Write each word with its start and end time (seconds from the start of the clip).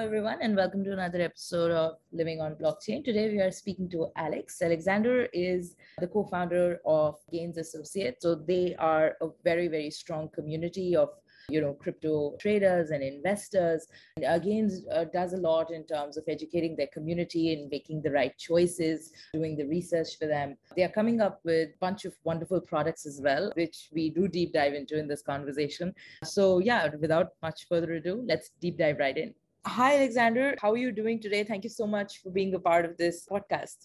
everyone, 0.00 0.38
and 0.40 0.56
welcome 0.56 0.82
to 0.82 0.94
another 0.94 1.20
episode 1.20 1.70
of 1.70 1.98
Living 2.10 2.40
on 2.40 2.54
Blockchain. 2.54 3.04
Today, 3.04 3.28
we 3.28 3.38
are 3.38 3.50
speaking 3.50 3.86
to 3.90 4.10
Alex. 4.16 4.62
Alexander 4.62 5.28
is 5.34 5.76
the 5.98 6.06
co 6.06 6.24
founder 6.24 6.80
of 6.86 7.16
Gains 7.30 7.58
Associates. 7.58 8.22
So, 8.22 8.34
they 8.34 8.74
are 8.78 9.18
a 9.20 9.28
very, 9.44 9.68
very 9.68 9.90
strong 9.90 10.30
community 10.30 10.96
of 10.96 11.10
you 11.50 11.60
know 11.60 11.74
crypto 11.74 12.36
traders 12.38 12.90
and 12.90 13.02
investors 13.02 13.88
and 14.16 14.24
again 14.28 14.70
uh, 14.92 15.04
does 15.12 15.32
a 15.32 15.36
lot 15.36 15.72
in 15.72 15.84
terms 15.84 16.16
of 16.16 16.22
educating 16.28 16.76
their 16.76 16.86
community 16.88 17.54
and 17.54 17.68
making 17.70 18.00
the 18.02 18.10
right 18.10 18.36
choices 18.38 19.10
doing 19.32 19.56
the 19.56 19.64
research 19.64 20.18
for 20.18 20.26
them 20.26 20.54
they 20.76 20.84
are 20.84 20.90
coming 20.90 21.20
up 21.20 21.40
with 21.44 21.70
a 21.70 21.78
bunch 21.80 22.04
of 22.04 22.14
wonderful 22.24 22.60
products 22.60 23.04
as 23.06 23.20
well 23.24 23.50
which 23.56 23.88
we 23.92 24.10
do 24.10 24.28
deep 24.28 24.52
dive 24.52 24.74
into 24.74 24.98
in 24.98 25.08
this 25.08 25.22
conversation 25.22 25.92
so 26.22 26.58
yeah 26.58 26.88
without 27.00 27.30
much 27.42 27.66
further 27.68 27.94
ado 27.94 28.22
let's 28.28 28.50
deep 28.60 28.78
dive 28.78 28.98
right 28.98 29.16
in 29.16 29.34
Hi, 29.66 29.96
Alexander. 29.96 30.54
How 30.60 30.72
are 30.72 30.78
you 30.78 30.90
doing 30.90 31.20
today? 31.20 31.44
Thank 31.44 31.64
you 31.64 31.70
so 31.70 31.86
much 31.86 32.22
for 32.22 32.30
being 32.30 32.54
a 32.54 32.58
part 32.58 32.86
of 32.86 32.96
this 32.96 33.26
podcast. 33.30 33.76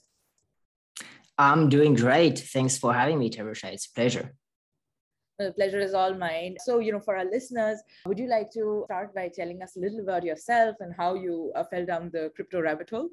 I'm 1.37 1.67
doing 1.67 1.95
great. 1.95 2.39
Thanks 2.39 2.77
for 2.77 2.93
having 2.93 3.19
me, 3.19 3.29
Tarusha. 3.29 3.73
It's 3.73 3.87
a 3.87 3.93
pleasure. 3.93 4.33
The 5.37 5.51
pleasure 5.51 5.79
is 5.81 5.93
all 5.93 6.13
mine. 6.13 6.55
So, 6.63 6.79
you 6.79 6.93
know, 6.93 7.01
for 7.01 7.17
our 7.17 7.25
listeners, 7.25 7.79
would 8.05 8.17
you 8.17 8.27
like 8.27 8.51
to 8.51 8.83
start 8.85 9.13
by 9.13 9.27
telling 9.27 9.61
us 9.61 9.75
a 9.75 9.81
little 9.81 9.99
about 9.99 10.23
yourself 10.23 10.77
and 10.79 10.93
how 10.95 11.15
you 11.15 11.51
uh, 11.57 11.65
fell 11.65 11.85
down 11.85 12.09
the 12.13 12.31
crypto 12.35 12.61
rabbit 12.61 12.89
hole? 12.89 13.09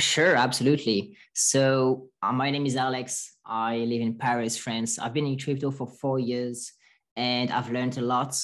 Sure, 0.00 0.34
absolutely. 0.34 1.16
So, 1.34 2.08
uh, 2.20 2.32
my 2.32 2.50
name 2.50 2.66
is 2.66 2.74
Alex. 2.74 3.36
I 3.46 3.76
live 3.76 4.00
in 4.02 4.18
Paris, 4.18 4.58
France. 4.58 4.98
I've 4.98 5.14
been 5.14 5.26
in 5.26 5.38
crypto 5.38 5.70
for 5.70 5.86
four 5.86 6.18
years 6.18 6.72
and 7.14 7.52
I've 7.52 7.70
learned 7.70 7.96
a 7.96 8.02
lot 8.02 8.36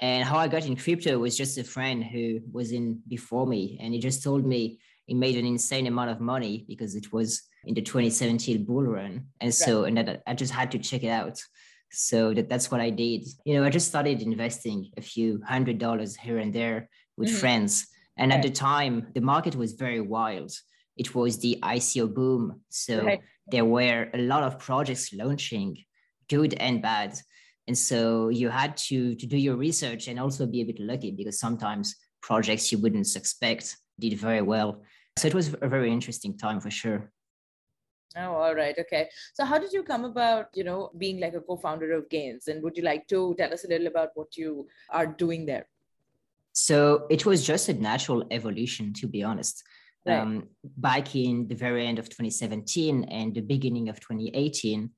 and 0.00 0.24
how 0.24 0.38
I 0.38 0.48
got 0.48 0.64
in 0.64 0.76
crypto 0.76 1.18
was 1.18 1.36
just 1.36 1.58
a 1.58 1.64
friend 1.64 2.04
who 2.04 2.40
was 2.52 2.72
in 2.72 3.00
before 3.08 3.46
me, 3.46 3.78
and 3.80 3.92
he 3.92 4.00
just 4.00 4.22
told 4.22 4.46
me 4.46 4.78
he 5.06 5.14
made 5.14 5.36
an 5.36 5.46
insane 5.46 5.86
amount 5.86 6.10
of 6.10 6.20
money 6.20 6.64
because 6.68 6.94
it 6.94 7.12
was 7.12 7.42
in 7.64 7.74
the 7.74 7.82
2017 7.82 8.64
bull 8.64 8.84
run, 8.84 9.26
and 9.40 9.52
so 9.52 9.82
right. 9.82 9.88
and 9.88 10.08
that 10.08 10.22
I 10.26 10.34
just 10.34 10.52
had 10.52 10.70
to 10.72 10.78
check 10.78 11.02
it 11.02 11.08
out. 11.08 11.42
So 11.90 12.34
that, 12.34 12.48
that's 12.48 12.70
what 12.70 12.80
I 12.80 12.90
did. 12.90 13.26
You 13.44 13.54
know, 13.54 13.64
I 13.64 13.70
just 13.70 13.88
started 13.88 14.22
investing 14.22 14.90
a 14.96 15.00
few 15.00 15.40
hundred 15.44 15.78
dollars 15.78 16.14
here 16.14 16.38
and 16.38 16.54
there 16.54 16.88
with 17.16 17.30
mm-hmm. 17.30 17.38
friends, 17.38 17.88
and 18.16 18.30
right. 18.30 18.36
at 18.36 18.42
the 18.42 18.50
time 18.50 19.08
the 19.14 19.20
market 19.20 19.56
was 19.56 19.72
very 19.72 20.00
wild. 20.00 20.52
It 20.96 21.14
was 21.14 21.38
the 21.38 21.58
ICO 21.62 22.12
boom, 22.12 22.60
so 22.68 23.02
right. 23.02 23.20
there 23.48 23.64
were 23.64 24.10
a 24.14 24.18
lot 24.18 24.44
of 24.44 24.60
projects 24.60 25.12
launching, 25.12 25.76
good 26.28 26.54
and 26.54 26.82
bad 26.82 27.18
and 27.68 27.78
so 27.78 28.30
you 28.30 28.48
had 28.48 28.76
to 28.76 29.14
to 29.14 29.26
do 29.26 29.36
your 29.36 29.56
research 29.56 30.08
and 30.08 30.18
also 30.18 30.46
be 30.46 30.62
a 30.62 30.64
bit 30.64 30.80
lucky 30.80 31.12
because 31.12 31.38
sometimes 31.38 31.94
projects 32.22 32.72
you 32.72 32.78
wouldn't 32.78 33.06
suspect 33.06 33.76
did 34.00 34.18
very 34.18 34.42
well 34.42 34.82
so 35.18 35.28
it 35.28 35.34
was 35.34 35.54
a 35.62 35.68
very 35.68 35.92
interesting 35.92 36.36
time 36.36 36.60
for 36.60 36.70
sure 36.70 37.12
Oh, 38.16 38.32
all 38.32 38.54
right. 38.54 38.76
Okay. 38.78 39.08
So, 39.34 39.44
how 39.44 39.58
did 39.58 39.70
you 39.70 39.82
come 39.82 40.04
about, 40.06 40.46
you 40.54 40.64
know, 40.64 40.90
being 40.96 41.20
like 41.20 41.34
a 41.34 41.40
co-founder 41.42 41.92
of 41.92 42.08
Gains? 42.08 42.48
And 42.48 42.62
would 42.62 42.74
you 42.76 42.82
like 42.82 43.06
to 43.08 43.34
tell 43.38 43.52
us 43.52 43.64
a 43.64 43.68
little 43.68 43.86
about 43.86 44.10
what 44.14 44.34
you 44.34 44.66
are 44.90 45.06
doing 45.06 45.44
there? 45.44 45.68
So, 46.54 47.06
it 47.10 47.26
was 47.26 47.46
just 47.46 47.68
a 47.68 47.74
natural 47.74 48.24
evolution, 48.30 48.94
to 48.94 49.06
be 49.06 49.22
honest. 49.22 49.62
Right. 50.06 50.20
Um, 50.20 50.48
back 50.78 51.14
in 51.14 51.48
the 51.48 51.54
very 51.54 51.86
end 51.86 51.98
of 51.98 52.08
2017 52.08 53.04
and 53.04 53.34
the 53.34 53.42
beginning 53.42 53.90
of 53.90 54.00
2018, 54.00 54.90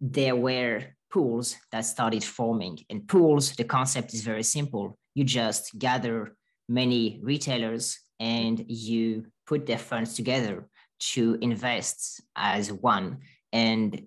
there 0.00 0.34
were 0.34 0.82
pools 1.10 1.56
that 1.72 1.84
started 1.84 2.24
forming. 2.24 2.78
In 2.88 3.02
pools, 3.02 3.52
the 3.56 3.64
concept 3.64 4.14
is 4.14 4.22
very 4.22 4.42
simple. 4.42 4.98
You 5.14 5.24
just 5.24 5.78
gather 5.78 6.36
many 6.68 7.20
retailers 7.22 7.98
and 8.18 8.64
you 8.68 9.26
put 9.46 9.66
their 9.66 9.78
funds 9.78 10.14
together 10.14 10.68
to 11.12 11.38
invest 11.40 12.22
as 12.36 12.72
one. 12.72 13.18
And 13.52 14.06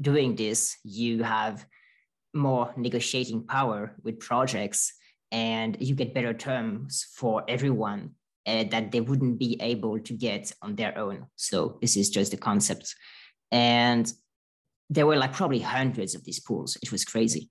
doing 0.00 0.36
this, 0.36 0.76
you 0.84 1.22
have 1.22 1.66
more 2.34 2.72
negotiating 2.76 3.46
power 3.46 3.94
with 4.02 4.20
projects 4.20 4.92
and 5.30 5.76
you 5.80 5.94
get 5.94 6.14
better 6.14 6.32
terms 6.32 7.06
for 7.14 7.44
everyone 7.48 8.14
uh, 8.46 8.64
that 8.70 8.92
they 8.92 9.00
wouldn't 9.00 9.38
be 9.38 9.58
able 9.60 9.98
to 9.98 10.12
get 10.14 10.52
on 10.62 10.76
their 10.76 10.96
own. 10.96 11.26
So 11.36 11.78
this 11.82 11.96
is 11.96 12.08
just 12.08 12.30
the 12.30 12.38
concept. 12.38 12.94
And 13.50 14.10
there 14.90 15.06
were 15.06 15.16
like 15.16 15.32
probably 15.32 15.60
hundreds 15.60 16.14
of 16.14 16.24
these 16.24 16.40
pools. 16.40 16.76
It 16.82 16.90
was 16.90 17.04
crazy. 17.04 17.50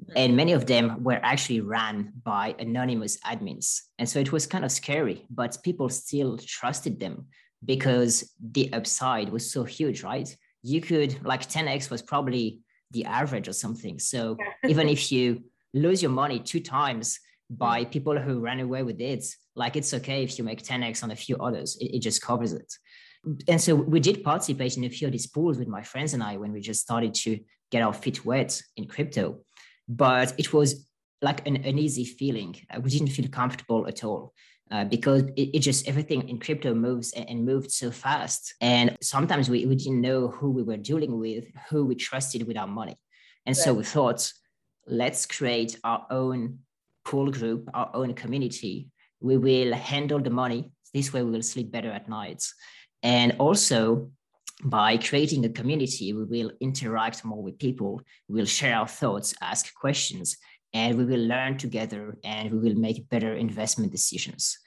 Mm. 0.00 0.12
And 0.16 0.36
many 0.36 0.52
of 0.52 0.66
them 0.66 1.02
were 1.02 1.20
actually 1.22 1.60
ran 1.60 2.12
by 2.24 2.54
anonymous 2.58 3.18
admins. 3.20 3.80
And 3.98 4.08
so 4.08 4.18
it 4.18 4.32
was 4.32 4.46
kind 4.46 4.64
of 4.64 4.72
scary, 4.72 5.26
but 5.30 5.58
people 5.62 5.88
still 5.88 6.38
trusted 6.38 6.98
them 6.98 7.26
because 7.64 8.32
the 8.40 8.72
upside 8.72 9.28
was 9.28 9.50
so 9.50 9.64
huge, 9.64 10.02
right? 10.02 10.34
You 10.62 10.80
could, 10.80 11.24
like 11.24 11.48
10x 11.48 11.90
was 11.90 12.02
probably 12.02 12.60
the 12.90 13.04
average 13.04 13.48
or 13.48 13.52
something. 13.52 13.98
So 13.98 14.36
even 14.66 14.88
if 14.96 15.12
you 15.12 15.44
lose 15.74 16.02
your 16.02 16.10
money 16.10 16.40
two 16.40 16.60
times 16.60 17.18
by 17.48 17.84
mm. 17.84 17.90
people 17.90 18.18
who 18.18 18.40
ran 18.40 18.60
away 18.60 18.82
with 18.82 19.00
it, 19.00 19.24
like 19.54 19.76
it's 19.76 19.94
okay 19.94 20.24
if 20.24 20.38
you 20.38 20.44
make 20.44 20.62
10x 20.62 21.04
on 21.04 21.10
a 21.10 21.16
few 21.16 21.36
others, 21.36 21.76
it, 21.80 21.96
it 21.96 21.98
just 22.00 22.22
covers 22.22 22.52
it 22.52 22.72
and 23.48 23.60
so 23.60 23.74
we 23.74 24.00
did 24.00 24.24
participate 24.24 24.76
in 24.76 24.84
a 24.84 24.88
few 24.88 25.06
of 25.06 25.12
these 25.12 25.26
pools 25.26 25.58
with 25.58 25.68
my 25.68 25.82
friends 25.82 26.14
and 26.14 26.22
I 26.22 26.36
when 26.36 26.52
we 26.52 26.60
just 26.60 26.80
started 26.80 27.14
to 27.14 27.38
get 27.70 27.82
our 27.82 27.92
feet 27.92 28.24
wet 28.24 28.60
in 28.76 28.86
crypto. 28.86 29.40
But 29.88 30.34
it 30.38 30.52
was 30.52 30.86
like 31.20 31.46
an 31.46 31.56
uneasy 31.56 32.04
feeling. 32.04 32.56
Uh, 32.70 32.80
we 32.80 32.90
didn't 32.90 33.08
feel 33.08 33.28
comfortable 33.28 33.86
at 33.86 34.04
all. 34.04 34.32
Uh, 34.70 34.84
because 34.84 35.24
it, 35.36 35.50
it, 35.54 35.58
just 35.58 35.86
everything 35.86 36.26
in 36.30 36.38
crypto 36.38 36.72
moves 36.72 37.12
and, 37.12 37.28
and, 37.28 37.44
moved 37.44 37.70
so 37.70 37.90
fast. 37.90 38.54
And 38.62 38.96
sometimes 39.02 39.50
we, 39.50 39.66
we 39.66 39.76
didn't 39.76 40.00
know 40.00 40.28
who 40.28 40.50
we 40.50 40.62
were 40.62 40.78
dealing 40.78 41.18
with, 41.18 41.44
who 41.68 41.84
we 41.84 41.94
trusted 41.94 42.46
with 42.46 42.56
our 42.56 42.66
money. 42.66 42.96
And 43.44 43.54
right. 43.54 43.64
so 43.64 43.74
we 43.74 43.84
thought, 43.84 44.32
let's 44.86 45.26
create 45.26 45.78
our 45.84 46.06
own 46.10 46.60
pool 47.04 47.30
group, 47.30 47.68
our 47.74 47.90
own 47.92 48.14
community. 48.14 48.88
We 49.20 49.36
will 49.36 49.74
handle 49.74 50.20
the 50.20 50.30
money. 50.30 50.72
This 50.94 51.12
way 51.12 51.22
we 51.22 51.32
will 51.32 51.42
sleep 51.42 51.70
better 51.70 51.90
at 51.90 52.08
nights. 52.08 52.54
And 53.02 53.36
also, 53.38 54.10
by 54.64 54.96
creating 54.96 55.44
a 55.44 55.48
community, 55.48 56.12
we 56.12 56.24
will 56.24 56.52
interact 56.60 57.24
more 57.24 57.42
with 57.42 57.58
people, 57.58 58.00
we'll 58.28 58.46
share 58.46 58.76
our 58.76 58.86
thoughts, 58.86 59.34
ask 59.42 59.74
questions, 59.74 60.36
and 60.72 60.96
we 60.96 61.04
will 61.04 61.26
learn 61.26 61.58
together 61.58 62.16
and 62.24 62.50
we 62.50 62.58
will 62.58 62.78
make 62.78 63.08
better 63.08 63.34
investment 63.34 63.92
decisions. 63.92 64.58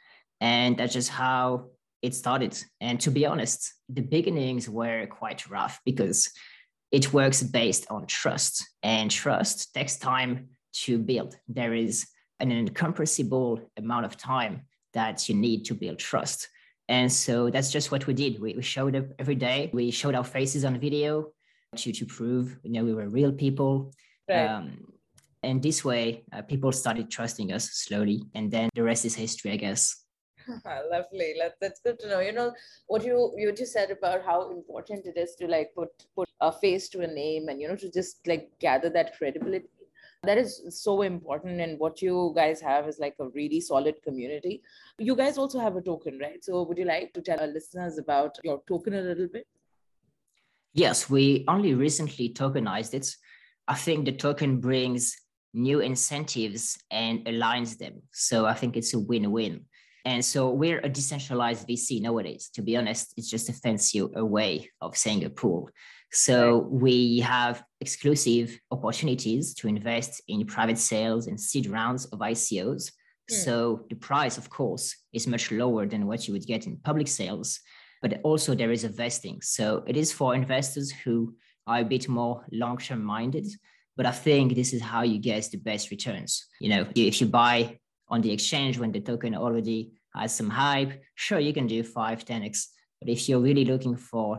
And 0.42 0.78
that's 0.78 0.94
just 0.94 1.10
how 1.10 1.68
it 2.02 2.14
started. 2.14 2.62
And 2.82 3.00
to 3.02 3.10
be 3.10 3.26
honest, 3.26 3.74
the 3.90 4.02
beginnings 4.02 4.70
were 4.70 5.08
quite 5.08 5.50
rough 5.50 5.80
because 5.86 6.30
it 6.92 7.12
works 7.14 7.42
based 7.42 7.88
on 7.90 8.06
trust, 8.06 8.64
and 8.84 9.10
trust 9.10 9.74
takes 9.74 9.98
time 9.98 10.50
to 10.84 11.00
build. 11.00 11.36
There 11.48 11.74
is 11.74 12.08
an 12.40 12.52
incompressible 12.52 13.72
amount 13.78 14.06
of 14.06 14.18
time 14.18 14.62
that 14.94 15.28
you 15.28 15.36
need 15.36 15.66
to 15.66 15.74
build 15.74 16.00
trust. 16.00 16.48
And 16.88 17.12
so 17.12 17.50
that's 17.50 17.72
just 17.72 17.92
what 17.92 18.06
we 18.08 18.14
did. 18.14 18.40
We, 18.40 18.54
we 18.54 18.62
showed 18.62 18.96
up 18.96 19.06
every 19.18 19.36
day. 19.36 19.70
We 19.74 19.92
showed 19.92 20.16
our 20.16 20.24
faces 20.24 20.66
on 20.66 20.80
video 20.80 21.32
to, 21.78 21.92
to 21.92 22.06
prove, 22.06 22.58
you 22.64 22.72
know, 22.72 22.84
we 22.84 22.94
were 22.94 23.10
real 23.10 23.32
people. 23.32 23.92
Right. 24.30 24.46
Um, 24.46 24.94
and 25.42 25.62
this 25.62 25.84
way, 25.84 26.24
uh, 26.32 26.42
people 26.42 26.72
started 26.72 27.10
trusting 27.10 27.52
us 27.52 27.72
slowly. 27.72 28.24
And 28.34 28.52
then 28.52 28.70
the 28.76 28.84
rest 28.84 29.06
is 29.06 29.16
history, 29.16 29.52
I 29.52 29.58
guess. 29.58 30.06
Lovely. 30.92 31.36
That's 31.60 31.80
good 31.82 32.00
to 32.00 32.10
know. 32.10 32.20
You 32.20 32.32
know 32.32 32.54
what 32.88 33.04
you 33.04 33.34
you 33.38 33.52
just 33.52 33.74
said 33.74 33.92
about 33.92 34.24
how 34.24 34.52
important 34.52 35.06
it 35.06 35.18
is 35.18 35.36
to 35.36 35.48
like 35.48 35.74
put 35.76 35.90
put 36.16 36.30
a 36.40 36.52
face 36.52 36.88
to 36.90 37.02
a 37.02 37.08
name 37.08 37.50
and 37.50 37.60
you 37.60 37.68
know 37.68 37.76
to 37.76 37.92
just 37.92 38.26
like 38.28 38.52
gather 38.60 38.90
that 38.92 39.18
credibility 39.18 39.68
that 40.26 40.38
is 40.38 40.62
so 40.70 41.02
important 41.02 41.62
and 41.62 41.80
what 41.80 42.02
you 42.02 42.34
guys 42.36 42.62
have 42.62 42.88
is 42.88 43.00
like 43.00 43.16
a 43.20 43.30
really 43.30 43.62
solid 43.62 44.02
community. 44.04 44.62
You 44.98 45.16
guys 45.16 45.38
also 45.38 45.60
have 45.60 45.76
a 45.76 45.82
token 45.82 46.20
right? 46.20 46.44
So 46.44 46.64
would 46.64 46.78
you 46.78 46.86
like 46.86 47.14
to 47.14 47.22
tell 47.22 47.40
our 47.40 47.48
listeners 47.48 47.98
about 47.98 48.38
your 48.44 48.62
token 48.68 48.96
a 48.96 49.02
little 49.02 49.28
bit? 49.28 49.48
Yes 50.74 51.10
we 51.10 51.46
only 51.48 51.74
recently 51.74 52.30
tokenized 52.30 52.94
it. 52.94 53.16
I 53.68 53.76
think 53.76 54.06
the 54.06 54.12
token 54.12 54.60
brings 54.60 55.16
new 55.54 55.80
incentives 55.80 56.78
and 56.92 57.26
aligns 57.26 57.78
them. 57.78 58.02
So 58.12 58.46
i 58.46 58.54
think 58.54 58.76
it's 58.76 58.94
a 58.94 59.00
win-win. 59.00 59.66
And 60.04 60.24
so 60.24 60.52
we're 60.52 60.82
a 60.82 60.90
decentralized 60.90 61.68
vc 61.68 62.02
nowadays. 62.02 62.50
To 62.56 62.62
be 62.62 62.78
honest 62.78 63.14
it's 63.18 63.30
just 63.30 63.50
a 63.50 63.54
fancy 63.54 64.02
way 64.02 64.70
of 64.82 64.98
saying 64.98 65.24
a 65.24 65.30
pool. 65.30 65.70
So 66.12 66.60
we 66.72 67.20
have 67.20 67.64
exclusive 67.86 68.48
opportunities 68.72 69.54
to 69.60 69.68
invest 69.68 70.14
in 70.28 70.48
private 70.56 70.80
sales 70.80 71.28
and 71.28 71.40
seed 71.40 71.68
rounds 71.78 72.06
of 72.12 72.20
ICOs. 72.20 72.84
Mm. 73.32 73.36
So 73.44 73.56
the 73.92 74.00
price, 74.10 74.36
of 74.40 74.50
course, 74.50 74.86
is 75.14 75.28
much 75.28 75.52
lower 75.52 75.84
than 75.86 76.08
what 76.08 76.22
you 76.26 76.34
would 76.34 76.48
get 76.48 76.66
in 76.68 76.84
public 76.90 77.08
sales, 77.08 77.60
but 78.02 78.12
also 78.24 78.56
there 78.56 78.74
is 78.78 78.84
a 78.84 78.90
vesting. 78.90 79.38
So 79.42 79.84
it 79.86 79.96
is 79.98 80.12
for 80.12 80.34
investors 80.34 80.88
who 81.04 81.36
are 81.68 81.82
a 81.82 81.92
bit 81.94 82.08
more 82.08 82.36
long-term 82.52 83.02
minded. 83.04 83.48
But 83.98 84.06
I 84.06 84.16
think 84.26 84.48
this 84.56 84.74
is 84.74 84.82
how 84.82 85.04
you 85.12 85.20
get 85.20 85.44
the 85.52 85.58
best 85.70 85.92
returns. 85.92 86.32
You 86.60 86.70
know, 86.72 86.82
if 86.96 87.22
you 87.22 87.28
buy 87.28 87.80
on 88.14 88.22
the 88.22 88.32
exchange 88.32 88.80
when 88.80 88.92
the 88.92 89.00
token 89.00 89.36
already 89.36 89.80
has 90.16 90.36
some 90.36 90.50
hype, 90.50 90.92
sure, 91.16 91.40
you 91.40 91.54
can 91.54 91.68
do 91.68 91.84
5, 91.84 92.26
10x. 92.26 92.68
But 93.00 93.10
if 93.10 93.20
you're 93.28 93.48
really 93.48 93.66
looking 93.66 93.96
for 93.96 94.30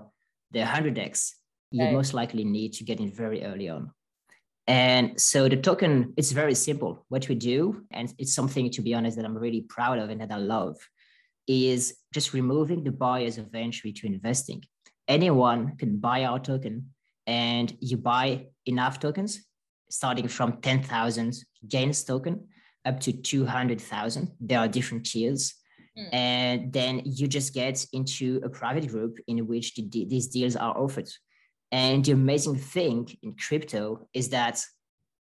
the 0.52 0.60
100x, 0.60 1.30
you 1.70 1.84
right. 1.84 1.92
most 1.92 2.14
likely 2.14 2.44
need 2.44 2.72
to 2.74 2.84
get 2.84 3.00
in 3.00 3.10
very 3.10 3.44
early 3.44 3.68
on. 3.68 3.90
And 4.66 5.20
so 5.20 5.48
the 5.48 5.56
token, 5.56 6.12
it's 6.16 6.32
very 6.32 6.54
simple. 6.54 7.04
What 7.08 7.28
we 7.28 7.36
do, 7.36 7.84
and 7.92 8.12
it's 8.18 8.34
something 8.34 8.70
to 8.70 8.82
be 8.82 8.94
honest 8.94 9.16
that 9.16 9.24
I'm 9.24 9.36
really 9.36 9.62
proud 9.62 9.98
of 9.98 10.10
and 10.10 10.20
that 10.20 10.32
I 10.32 10.38
love, 10.38 10.76
is 11.46 11.96
just 12.12 12.32
removing 12.32 12.82
the 12.82 12.90
barriers 12.90 13.38
of 13.38 13.54
entry 13.54 13.92
to 13.92 14.06
investing. 14.06 14.64
Anyone 15.06 15.76
can 15.76 15.98
buy 15.98 16.24
our 16.24 16.40
token, 16.40 16.90
and 17.28 17.76
you 17.80 17.96
buy 17.96 18.46
enough 18.66 18.98
tokens, 18.98 19.44
starting 19.88 20.26
from 20.26 20.60
10,000 20.60 21.34
gains 21.68 22.02
token 22.02 22.48
up 22.84 23.00
to 23.00 23.12
200,000. 23.12 24.32
There 24.40 24.58
are 24.58 24.68
different 24.68 25.06
tiers. 25.06 25.54
Mm. 25.98 26.08
And 26.12 26.72
then 26.72 27.02
you 27.04 27.26
just 27.26 27.54
get 27.54 27.84
into 27.92 28.40
a 28.44 28.48
private 28.48 28.88
group 28.88 29.18
in 29.26 29.46
which 29.46 29.74
the, 29.74 30.06
these 30.06 30.28
deals 30.28 30.56
are 30.56 30.76
offered. 30.76 31.08
And 31.72 32.04
the 32.04 32.12
amazing 32.12 32.56
thing 32.56 33.08
in 33.22 33.34
crypto 33.34 34.08
is 34.14 34.28
that 34.30 34.62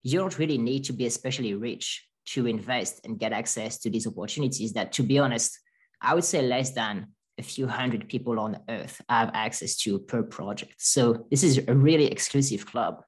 you 0.04 0.20
don't 0.20 0.38
really 0.38 0.58
need 0.58 0.84
to 0.86 0.94
be 0.94 1.06
especially 1.06 1.54
rich 1.56 2.06
to 2.28 2.46
invest 2.46 3.02
and 3.04 3.20
get 3.20 3.34
access 3.34 3.80
to 3.80 3.90
these 3.90 4.08
opportunities 4.08 4.74
that, 4.74 4.92
to 4.94 5.04
be 5.04 5.20
honest, 5.20 5.60
I 6.02 6.14
would 6.14 6.24
say 6.24 6.42
less 6.42 6.72
than 6.72 7.08
a 7.38 7.44
few 7.44 7.68
hundred 7.68 8.08
people 8.08 8.40
on 8.40 8.60
earth 8.70 9.02
have 9.10 9.32
access 9.34 9.76
to 9.78 10.00
per 10.00 10.24
project. 10.24 10.76
So 10.78 11.26
this 11.30 11.44
is 11.44 11.62
a 11.68 11.76
really 11.76 12.06
exclusive 12.06 12.66
club. 12.66 13.04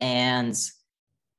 And 0.00 0.54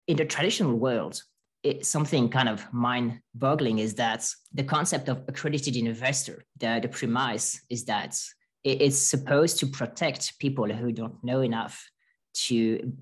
in 0.07 0.17
the 0.17 0.25
traditional 0.25 0.75
world, 0.75 1.21
it, 1.63 1.85
something 1.85 2.29
kind 2.29 2.49
of 2.49 2.65
mind 2.73 3.19
boggling 3.33 3.79
is 3.79 3.95
that 3.95 4.27
the 4.53 4.63
concept 4.63 5.09
of 5.09 5.23
accredited 5.27 5.75
investor, 5.75 6.45
the, 6.57 6.79
the 6.81 6.87
premise 6.87 7.59
is 7.69 7.85
that 7.85 8.15
it, 8.65 8.81
it's 8.81 8.97
supposed 8.97 9.59
to 9.59 9.67
protect 9.67 10.37
people 10.39 10.67
who 10.67 10.91
don't 10.91 11.23
know 11.23 11.39
enough 11.41 11.89
to 12.47 12.93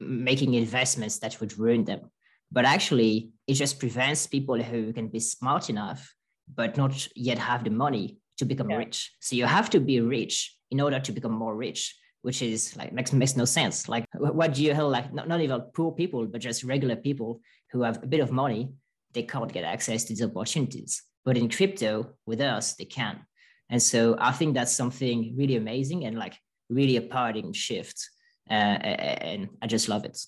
making 0.00 0.54
investments 0.54 1.18
that 1.18 1.38
would 1.40 1.58
ruin 1.58 1.84
them. 1.84 2.10
But 2.50 2.64
actually, 2.64 3.32
it 3.46 3.54
just 3.54 3.78
prevents 3.78 4.26
people 4.26 4.60
who 4.62 4.92
can 4.94 5.08
be 5.08 5.20
smart 5.20 5.68
enough, 5.68 6.14
but 6.52 6.76
not 6.78 7.08
yet 7.14 7.38
have 7.38 7.62
the 7.64 7.70
money 7.70 8.18
to 8.38 8.46
become 8.46 8.70
yeah. 8.70 8.78
rich. 8.78 9.12
So 9.20 9.36
you 9.36 9.44
have 9.44 9.68
to 9.70 9.80
be 9.80 10.00
rich 10.00 10.56
in 10.70 10.80
order 10.80 10.98
to 10.98 11.12
become 11.12 11.32
more 11.32 11.54
rich 11.54 11.94
which 12.22 12.42
is 12.42 12.76
like 12.76 12.92
makes, 12.92 13.12
makes 13.12 13.36
no 13.36 13.44
sense. 13.44 13.88
Like, 13.88 14.04
what 14.14 14.54
do 14.54 14.62
you 14.62 14.74
hell 14.74 14.90
like? 14.90 15.12
Not, 15.12 15.28
not 15.28 15.40
even 15.40 15.62
poor 15.74 15.92
people, 15.92 16.26
but 16.26 16.40
just 16.40 16.64
regular 16.64 16.96
people 16.96 17.40
who 17.72 17.82
have 17.82 18.02
a 18.02 18.06
bit 18.06 18.20
of 18.20 18.30
money, 18.30 18.72
they 19.12 19.22
can't 19.22 19.52
get 19.52 19.64
access 19.64 20.04
to 20.04 20.12
these 20.12 20.22
opportunities. 20.22 21.02
But 21.24 21.36
in 21.36 21.48
crypto, 21.48 22.14
with 22.26 22.40
us, 22.40 22.74
they 22.74 22.84
can. 22.84 23.20
And 23.70 23.82
so 23.82 24.16
I 24.18 24.32
think 24.32 24.54
that's 24.54 24.74
something 24.74 25.34
really 25.36 25.56
amazing 25.56 26.04
and 26.04 26.18
like 26.18 26.36
really 26.68 26.96
a 26.96 27.02
paradigm 27.02 27.52
shift. 27.52 27.98
Uh, 28.50 28.52
and 28.52 29.48
I 29.62 29.66
just 29.66 29.88
love 29.88 30.04
it. 30.04 30.18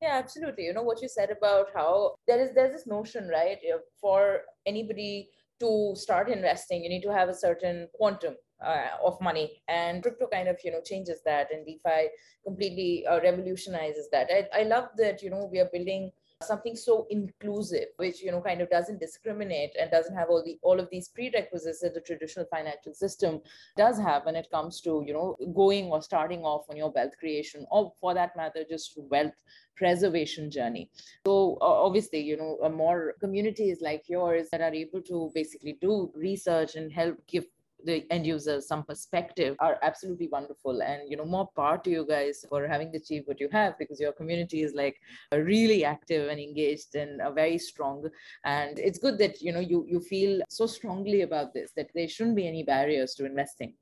Yeah, 0.00 0.16
absolutely. 0.22 0.64
You 0.64 0.72
know 0.72 0.82
what 0.82 1.02
you 1.02 1.08
said 1.08 1.30
about 1.30 1.66
how 1.74 2.14
there 2.28 2.40
is 2.40 2.54
there's 2.54 2.72
this 2.72 2.86
notion, 2.86 3.28
right? 3.28 3.58
For 4.00 4.42
anybody 4.64 5.30
to 5.58 5.94
start 5.96 6.28
investing, 6.28 6.84
you 6.84 6.88
need 6.88 7.02
to 7.02 7.12
have 7.12 7.28
a 7.28 7.34
certain 7.34 7.88
quantum 7.94 8.36
uh, 8.64 8.88
of 9.04 9.20
money 9.20 9.62
and 9.68 10.02
crypto 10.02 10.26
kind 10.26 10.48
of 10.48 10.58
you 10.64 10.72
know 10.72 10.80
changes 10.84 11.20
that 11.24 11.48
and 11.52 11.64
defi 11.64 12.08
completely 12.44 13.06
uh, 13.06 13.20
revolutionizes 13.20 14.08
that 14.10 14.28
I, 14.30 14.60
I 14.60 14.62
love 14.64 14.88
that 14.96 15.22
you 15.22 15.30
know 15.30 15.48
we 15.50 15.60
are 15.60 15.68
building 15.72 16.10
something 16.42 16.76
so 16.76 17.06
inclusive 17.10 17.86
which 17.96 18.22
you 18.22 18.30
know 18.30 18.40
kind 18.40 18.60
of 18.60 18.70
doesn't 18.70 19.00
discriminate 19.00 19.70
and 19.80 19.90
doesn't 19.90 20.14
have 20.14 20.28
all 20.28 20.42
the 20.44 20.56
all 20.62 20.78
of 20.78 20.88
these 20.90 21.08
prerequisites 21.08 21.80
that 21.80 21.94
the 21.94 22.00
traditional 22.00 22.46
financial 22.50 22.94
system 22.94 23.40
does 23.76 23.98
have 23.98 24.24
when 24.24 24.36
it 24.36 24.46
comes 24.52 24.80
to 24.80 25.02
you 25.04 25.12
know 25.12 25.36
going 25.54 25.86
or 25.86 26.00
starting 26.00 26.42
off 26.42 26.64
on 26.70 26.76
your 26.76 26.92
wealth 26.92 27.18
creation 27.18 27.66
or 27.72 27.92
for 28.00 28.14
that 28.14 28.36
matter 28.36 28.64
just 28.68 28.94
wealth 29.10 29.32
preservation 29.76 30.50
journey. 30.50 30.90
So 31.24 31.56
uh, 31.60 31.64
obviously 31.64 32.20
you 32.20 32.36
know 32.36 32.68
more 32.68 33.14
communities 33.20 33.78
like 33.80 34.08
yours 34.08 34.48
that 34.50 34.60
are 34.60 34.74
able 34.74 35.02
to 35.02 35.30
basically 35.34 35.78
do 35.80 36.10
research 36.14 36.74
and 36.74 36.92
help 36.92 37.16
give 37.26 37.44
the 37.84 38.04
end 38.10 38.26
users 38.26 38.66
some 38.66 38.82
perspective 38.82 39.56
are 39.60 39.78
absolutely 39.82 40.28
wonderful. 40.28 40.82
And 40.82 41.10
you 41.10 41.16
know 41.16 41.24
more 41.24 41.48
power 41.56 41.78
to 41.78 41.90
you 41.90 42.06
guys 42.06 42.44
for 42.48 42.66
having 42.66 42.94
achieved 42.94 43.28
what 43.28 43.40
you 43.40 43.48
have 43.52 43.78
because 43.78 44.00
your 44.00 44.12
community 44.12 44.62
is 44.62 44.74
like 44.74 44.96
really 45.32 45.84
active 45.84 46.28
and 46.28 46.40
engaged 46.40 46.94
and 46.94 47.20
uh, 47.20 47.30
very 47.30 47.58
strong. 47.58 48.08
And 48.44 48.78
it's 48.78 48.98
good 48.98 49.18
that 49.18 49.40
you 49.40 49.52
know 49.52 49.60
you 49.60 49.84
you 49.88 50.00
feel 50.00 50.42
so 50.48 50.66
strongly 50.66 51.22
about 51.22 51.54
this 51.54 51.72
that 51.76 51.90
there 51.94 52.08
shouldn't 52.08 52.36
be 52.36 52.48
any 52.48 52.62
barriers 52.62 53.14
to 53.14 53.26
investing. 53.26 53.74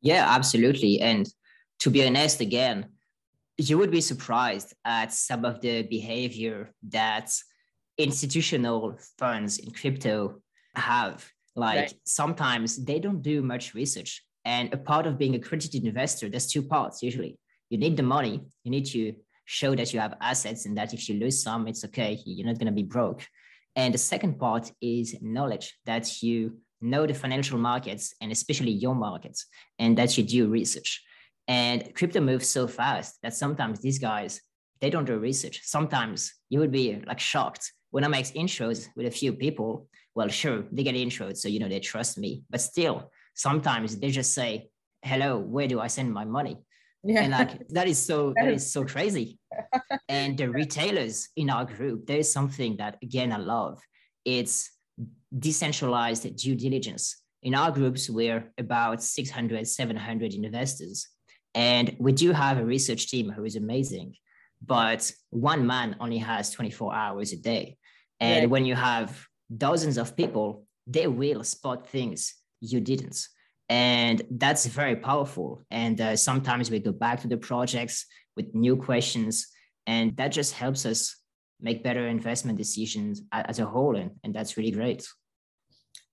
Yeah 0.00 0.26
absolutely. 0.28 1.00
And 1.00 1.28
to 1.80 1.90
be 1.90 2.06
honest 2.06 2.40
again 2.40 2.86
you 3.56 3.78
would 3.78 3.90
be 3.90 4.00
surprised 4.00 4.74
at 4.84 5.12
some 5.12 5.44
of 5.44 5.60
the 5.60 5.82
behavior 5.82 6.74
that 6.88 7.30
institutional 7.98 8.98
funds 9.18 9.58
in 9.58 9.70
crypto 9.70 10.40
have 10.74 11.30
like 11.56 11.78
right. 11.78 11.94
sometimes 12.04 12.84
they 12.84 12.98
don't 12.98 13.22
do 13.22 13.42
much 13.42 13.74
research. 13.74 14.22
And 14.44 14.72
a 14.74 14.76
part 14.76 15.06
of 15.06 15.18
being 15.18 15.34
a 15.34 15.38
accredited 15.38 15.84
investor, 15.84 16.28
there's 16.28 16.46
two 16.46 16.62
parts 16.62 17.02
usually. 17.02 17.38
You 17.70 17.78
need 17.78 17.96
the 17.96 18.02
money, 18.02 18.42
you 18.62 18.70
need 18.70 18.86
to 18.86 19.14
show 19.46 19.74
that 19.74 19.92
you 19.92 20.00
have 20.00 20.16
assets 20.20 20.66
and 20.66 20.76
that 20.76 20.94
if 20.94 21.08
you 21.08 21.18
lose 21.18 21.42
some, 21.42 21.66
it's 21.66 21.84
okay. 21.84 22.18
You're 22.24 22.46
not 22.46 22.58
going 22.58 22.66
to 22.66 22.72
be 22.72 22.82
broke. 22.82 23.26
And 23.76 23.92
the 23.92 23.98
second 23.98 24.38
part 24.38 24.70
is 24.80 25.16
knowledge 25.20 25.74
that 25.86 26.22
you 26.22 26.58
know 26.80 27.06
the 27.06 27.14
financial 27.14 27.58
markets 27.58 28.14
and 28.20 28.30
especially 28.30 28.70
your 28.70 28.94
markets 28.94 29.46
and 29.78 29.96
that 29.98 30.16
you 30.16 30.24
do 30.24 30.48
research. 30.48 31.02
And 31.48 31.94
crypto 31.94 32.20
moves 32.20 32.48
so 32.48 32.66
fast 32.66 33.18
that 33.22 33.34
sometimes 33.34 33.80
these 33.80 33.98
guys, 33.98 34.40
they 34.80 34.90
don't 34.90 35.04
do 35.04 35.18
research. 35.18 35.60
Sometimes 35.64 36.32
you 36.48 36.60
would 36.60 36.72
be 36.72 37.02
like 37.06 37.20
shocked 37.20 37.72
when 37.90 38.04
I 38.04 38.08
make 38.08 38.26
intros 38.26 38.88
with 38.96 39.06
a 39.06 39.10
few 39.10 39.32
people 39.32 39.88
well, 40.14 40.28
sure, 40.28 40.64
they 40.70 40.82
get 40.82 40.94
intros, 40.94 41.38
so 41.38 41.48
you 41.48 41.58
know 41.58 41.68
they 41.68 41.80
trust 41.80 42.18
me. 42.18 42.42
But 42.50 42.60
still, 42.60 43.10
sometimes 43.34 43.96
they 43.96 44.10
just 44.10 44.34
say, 44.34 44.70
"Hello, 45.02 45.38
where 45.38 45.68
do 45.68 45.80
I 45.80 45.88
send 45.88 46.12
my 46.12 46.24
money?" 46.24 46.58
Yeah. 47.02 47.22
And 47.22 47.32
like 47.32 47.68
that 47.68 47.86
is 47.86 47.98
so 47.98 48.32
that 48.36 48.48
is 48.48 48.70
so 48.70 48.84
crazy. 48.84 49.38
and 50.08 50.36
the 50.38 50.50
retailers 50.50 51.28
in 51.36 51.50
our 51.50 51.64
group, 51.64 52.06
there 52.06 52.18
is 52.18 52.32
something 52.32 52.76
that 52.78 52.96
again 53.02 53.32
I 53.32 53.38
love. 53.38 53.80
It's 54.24 54.70
decentralized 55.36 56.36
due 56.36 56.54
diligence. 56.54 57.20
In 57.42 57.54
our 57.54 57.70
groups, 57.70 58.08
we're 58.08 58.50
about 58.56 59.02
600, 59.02 59.66
700 59.66 60.32
investors. 60.32 61.08
And 61.54 61.94
we 61.98 62.12
do 62.12 62.32
have 62.32 62.58
a 62.58 62.64
research 62.64 63.08
team 63.08 63.30
who 63.30 63.44
is 63.44 63.56
amazing, 63.56 64.14
but 64.64 65.12
one 65.30 65.66
man 65.66 65.96
only 66.00 66.18
has 66.18 66.50
24 66.50 66.94
hours 66.94 67.32
a 67.32 67.36
day. 67.36 67.76
And 68.18 68.44
right. 68.44 68.50
when 68.50 68.64
you 68.64 68.74
have 68.74 69.26
dozens 69.56 69.98
of 69.98 70.16
people, 70.16 70.66
they 70.86 71.06
will 71.06 71.44
spot 71.44 71.88
things 71.88 72.34
you 72.60 72.80
didn't. 72.80 73.28
And 73.68 74.22
that's 74.30 74.66
very 74.66 74.96
powerful. 74.96 75.62
And 75.70 76.00
uh, 76.00 76.16
sometimes 76.16 76.70
we 76.70 76.80
go 76.80 76.92
back 76.92 77.20
to 77.22 77.28
the 77.28 77.36
projects 77.36 78.06
with 78.36 78.54
new 78.54 78.76
questions, 78.76 79.48
and 79.86 80.16
that 80.16 80.28
just 80.28 80.52
helps 80.52 80.84
us 80.84 81.16
make 81.60 81.82
better 81.82 82.06
investment 82.06 82.58
decisions 82.58 83.22
as 83.32 83.58
a 83.58 83.64
whole. 83.64 83.96
And, 83.96 84.10
and 84.22 84.34
that's 84.34 84.56
really 84.56 84.70
great 84.70 85.06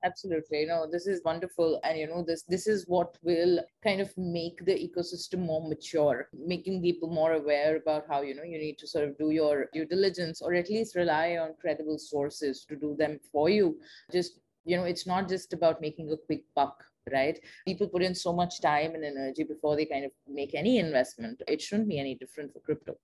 absolutely. 0.04 0.66
Know 0.66 0.88
this 0.90 1.08
is 1.08 1.22
wonderful. 1.24 1.80
And 1.84 1.98
you 2.00 2.08
know 2.08 2.24
this 2.24 2.44
this 2.44 2.68
is 2.68 2.86
what 2.88 3.18
will 3.22 3.60
kind 3.84 4.02
of 4.02 4.16
make 4.18 4.64
the 4.66 4.74
ecosystem 4.74 5.40
more 5.40 5.68
mature 5.68 6.30
making 6.34 6.82
people 6.82 7.10
more 7.10 7.34
aware 7.34 7.78
about 7.78 8.06
how 8.08 8.22
you 8.22 8.36
know 8.36 8.44
you 8.44 8.58
need 8.58 8.78
to 8.80 8.88
sort 8.88 9.08
of 9.08 9.18
do 9.18 9.32
your 9.32 9.68
due 9.74 9.86
diligence 9.86 10.42
or 10.42 10.54
at 10.54 10.70
least 10.70 10.96
rely 10.96 11.38
on 11.38 11.54
credible 11.60 11.98
sources 11.98 12.66
to 12.66 12.76
do 12.76 12.96
them 12.98 13.20
for 13.32 13.50
you. 13.50 13.78
Just 14.12 14.40
you 14.66 14.78
know 14.78 14.84
it's 14.84 15.08
not 15.08 15.28
just 15.28 15.54
about 15.54 15.82
making 15.82 16.12
a 16.12 16.18
quick 16.18 16.44
buck 16.56 16.84
right? 17.12 17.40
People 17.66 17.88
put 17.88 18.04
in 18.04 18.14
so 18.14 18.32
much 18.32 18.62
time 18.62 18.94
and 18.94 19.04
energy 19.04 19.44
before 19.44 19.76
they 19.76 19.86
kind 19.86 20.06
of 20.06 20.12
make 20.28 20.54
any 20.54 20.78
investment. 20.78 21.42
It 21.48 21.60
shouldn't 21.60 21.90
be 21.90 22.00
any 22.00 22.14
different 22.14 22.54
for 22.54 22.60
crypto. 22.60 22.96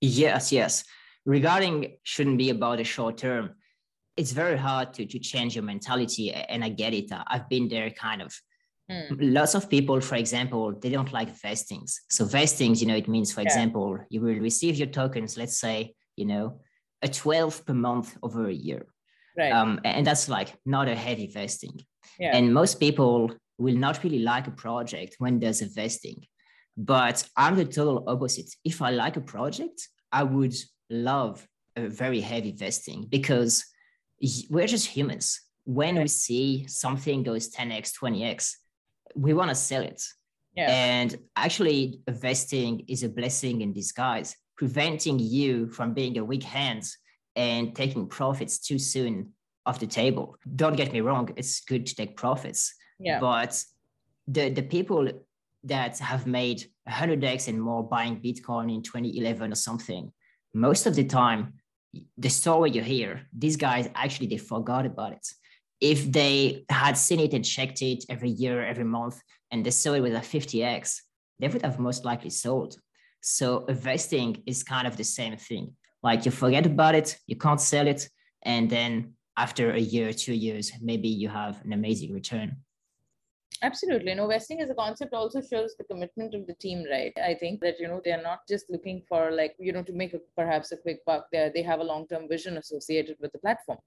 Yes 0.00 0.52
yes. 0.52 0.84
Regarding 1.26 1.96
shouldn't 2.02 2.38
be 2.38 2.50
about 2.50 2.78
the 2.78 2.84
short 2.84 3.18
term 3.18 3.54
it's 4.20 4.32
very 4.32 4.58
hard 4.58 4.92
to, 4.94 5.06
to 5.06 5.18
change 5.18 5.56
your 5.56 5.64
mentality 5.64 6.32
and 6.32 6.62
i 6.62 6.68
get 6.68 6.92
it. 6.92 7.10
I've 7.32 7.48
been 7.48 7.66
there 7.68 7.90
kind 7.90 8.20
of 8.20 8.30
mm. 8.90 9.16
lots 9.38 9.54
of 9.54 9.70
people 9.74 9.98
for 10.00 10.16
example 10.16 10.64
they 10.80 10.90
don't 10.90 11.12
like 11.18 11.30
vestings. 11.48 11.90
So 12.10 12.24
vestings 12.24 12.80
you 12.80 12.88
know 12.88 12.98
it 13.02 13.08
means 13.08 13.32
for 13.32 13.40
yeah. 13.40 13.48
example 13.48 13.98
you 14.10 14.20
will 14.20 14.38
receive 14.50 14.76
your 14.76 14.92
tokens 15.00 15.38
let's 15.42 15.58
say 15.58 15.94
you 16.16 16.26
know 16.26 16.60
a 17.02 17.08
12 17.08 17.64
per 17.66 17.74
month 17.74 18.08
over 18.22 18.46
a 18.48 18.52
year. 18.68 18.82
Right. 19.38 19.52
Um, 19.52 19.80
and 19.84 20.06
that's 20.06 20.28
like 20.28 20.50
not 20.66 20.86
a 20.88 20.94
heavy 20.94 21.28
vesting. 21.38 21.76
Yeah. 22.18 22.36
and 22.36 22.52
most 22.52 22.74
people 22.80 23.32
will 23.56 23.78
not 23.86 24.04
really 24.04 24.18
like 24.18 24.46
a 24.46 24.56
project 24.64 25.14
when 25.18 25.38
there's 25.40 25.62
a 25.62 25.70
vesting. 25.80 26.18
But 26.76 27.16
i'm 27.36 27.56
the 27.56 27.64
total 27.64 28.04
opposite. 28.06 28.50
If 28.64 28.76
i 28.82 28.90
like 28.90 29.16
a 29.16 29.26
project 29.34 29.78
i 30.20 30.22
would 30.34 30.56
love 30.90 31.34
a 31.76 31.84
a 31.84 31.88
very 31.88 32.20
heavy 32.20 32.52
vesting 32.52 33.06
because 33.16 33.52
we're 34.48 34.66
just 34.66 34.86
humans. 34.86 35.40
When 35.64 35.96
we 35.96 36.08
see 36.08 36.66
something 36.66 37.22
goes 37.22 37.50
10x, 37.50 37.92
20x, 38.02 38.54
we 39.14 39.34
want 39.34 39.50
to 39.50 39.54
sell 39.54 39.82
it. 39.82 40.02
Yeah. 40.56 40.70
And 40.70 41.16
actually, 41.36 42.00
vesting 42.08 42.84
is 42.88 43.02
a 43.02 43.08
blessing 43.08 43.60
in 43.60 43.72
disguise, 43.72 44.36
preventing 44.56 45.18
you 45.18 45.68
from 45.68 45.94
being 45.94 46.18
a 46.18 46.24
weak 46.24 46.42
hand 46.42 46.84
and 47.36 47.74
taking 47.74 48.08
profits 48.08 48.58
too 48.58 48.78
soon 48.78 49.32
off 49.64 49.78
the 49.78 49.86
table. 49.86 50.36
Don't 50.56 50.76
get 50.76 50.92
me 50.92 51.00
wrong, 51.00 51.30
it's 51.36 51.60
good 51.60 51.86
to 51.86 51.94
take 51.94 52.16
profits. 52.16 52.74
Yeah. 52.98 53.20
But 53.20 53.62
the, 54.26 54.50
the 54.50 54.62
people 54.62 55.08
that 55.64 55.98
have 55.98 56.26
made 56.26 56.64
100x 56.88 57.48
and 57.48 57.60
more 57.60 57.86
buying 57.86 58.20
Bitcoin 58.20 58.74
in 58.74 58.82
2011 58.82 59.52
or 59.52 59.54
something, 59.54 60.12
most 60.52 60.86
of 60.86 60.94
the 60.94 61.04
time, 61.04 61.54
the 62.16 62.30
story 62.30 62.70
you 62.70 62.82
hear, 62.82 63.22
these 63.36 63.56
guys 63.56 63.88
actually 63.94 64.28
they 64.28 64.36
forgot 64.36 64.86
about 64.86 65.12
it. 65.12 65.26
If 65.80 66.10
they 66.12 66.64
had 66.68 66.96
seen 66.96 67.20
it 67.20 67.32
and 67.32 67.44
checked 67.44 67.82
it 67.82 68.04
every 68.08 68.30
year, 68.30 68.64
every 68.64 68.84
month, 68.84 69.20
and 69.50 69.64
they 69.64 69.70
saw 69.70 69.94
it 69.94 70.00
with 70.00 70.14
a 70.14 70.20
50x, 70.20 71.00
they 71.38 71.48
would 71.48 71.62
have 71.62 71.78
most 71.78 72.04
likely 72.04 72.30
sold. 72.30 72.76
So 73.22 73.64
investing 73.66 74.42
is 74.46 74.62
kind 74.62 74.86
of 74.86 74.96
the 74.96 75.04
same 75.04 75.36
thing. 75.36 75.74
Like 76.02 76.24
you 76.24 76.30
forget 76.30 76.66
about 76.66 76.94
it, 76.94 77.16
you 77.26 77.36
can't 77.36 77.60
sell 77.60 77.86
it, 77.86 78.08
and 78.42 78.70
then 78.70 79.14
after 79.36 79.72
a 79.72 79.80
year, 79.80 80.12
two 80.12 80.34
years, 80.34 80.72
maybe 80.80 81.08
you 81.08 81.28
have 81.28 81.62
an 81.64 81.72
amazing 81.72 82.12
return. 82.12 82.58
Absolutely. 83.62 84.14
No, 84.14 84.26
vesting 84.26 84.60
as 84.62 84.70
a 84.70 84.74
concept 84.74 85.12
also 85.12 85.42
shows 85.42 85.74
the 85.76 85.84
commitment 85.84 86.34
of 86.34 86.46
the 86.46 86.54
team, 86.54 86.84
right? 86.90 87.12
I 87.22 87.34
think 87.34 87.60
that, 87.60 87.78
you 87.78 87.88
know, 87.88 88.00
they're 88.02 88.22
not 88.22 88.40
just 88.48 88.70
looking 88.70 89.02
for 89.06 89.30
like, 89.30 89.54
you 89.58 89.72
know, 89.72 89.82
to 89.82 89.92
make 89.92 90.14
a, 90.14 90.20
perhaps 90.34 90.72
a 90.72 90.78
quick 90.78 91.04
buck 91.04 91.26
there. 91.30 91.50
They 91.54 91.62
have 91.62 91.80
a 91.80 91.84
long-term 91.84 92.28
vision 92.28 92.56
associated 92.56 93.16
with 93.20 93.32
the 93.32 93.38
platform. 93.38 93.78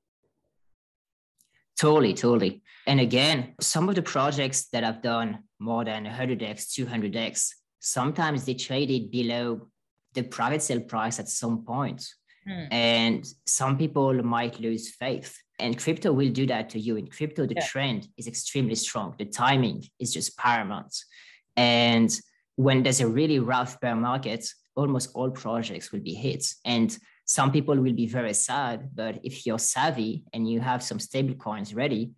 Totally, 1.79 2.13
totally. 2.13 2.61
And 2.85 2.99
again, 2.99 3.55
some 3.59 3.89
of 3.89 3.95
the 3.95 4.03
projects 4.03 4.69
that 4.69 4.83
I've 4.83 5.01
done 5.01 5.39
more 5.59 5.83
than 5.83 6.05
100x, 6.05 6.79
200x, 6.79 7.49
sometimes 7.79 8.45
they 8.45 8.53
traded 8.53 9.09
below 9.09 9.69
the 10.13 10.21
private 10.21 10.61
sale 10.61 10.81
price 10.81 11.19
at 11.19 11.29
some 11.29 11.65
point. 11.65 12.05
Hmm. 12.47 12.65
And 12.71 13.25
some 13.47 13.77
people 13.77 14.13
might 14.21 14.59
lose 14.59 14.93
faith. 14.95 15.35
And 15.60 15.77
crypto 15.77 16.12
will 16.12 16.31
do 16.31 16.45
that 16.48 16.69
to 16.72 16.79
you. 16.79 16.95
In 16.95 17.07
crypto, 17.07 17.45
the 17.45 17.55
yeah. 17.55 17.65
trend 17.67 18.07
is 18.17 18.27
extremely 18.27 18.75
strong. 18.75 19.15
The 19.17 19.25
timing 19.25 19.83
is 20.00 20.13
just 20.13 20.38
paramount. 20.38 20.95
And 21.55 22.13
when 22.55 22.83
there's 22.83 23.01
a 23.01 23.07
really 23.07 23.39
rough 23.39 23.79
bear 23.79 23.95
market, 23.95 24.48
almost 24.75 25.12
all 25.13 25.29
projects 25.29 25.91
will 25.91 26.00
be 26.00 26.13
hit. 26.13 26.45
And 26.65 26.98
some 27.25 27.51
people 27.51 27.75
will 27.75 27.93
be 27.93 28.07
very 28.07 28.33
sad, 28.33 28.89
but 28.93 29.19
if 29.24 29.45
you're 29.45 29.60
savvy 29.60 30.25
and 30.33 30.50
you 30.50 30.60
have 30.60 30.83
some 30.83 31.00
stable 31.00 31.36
coins 31.36 31.74
ready, 31.74 32.12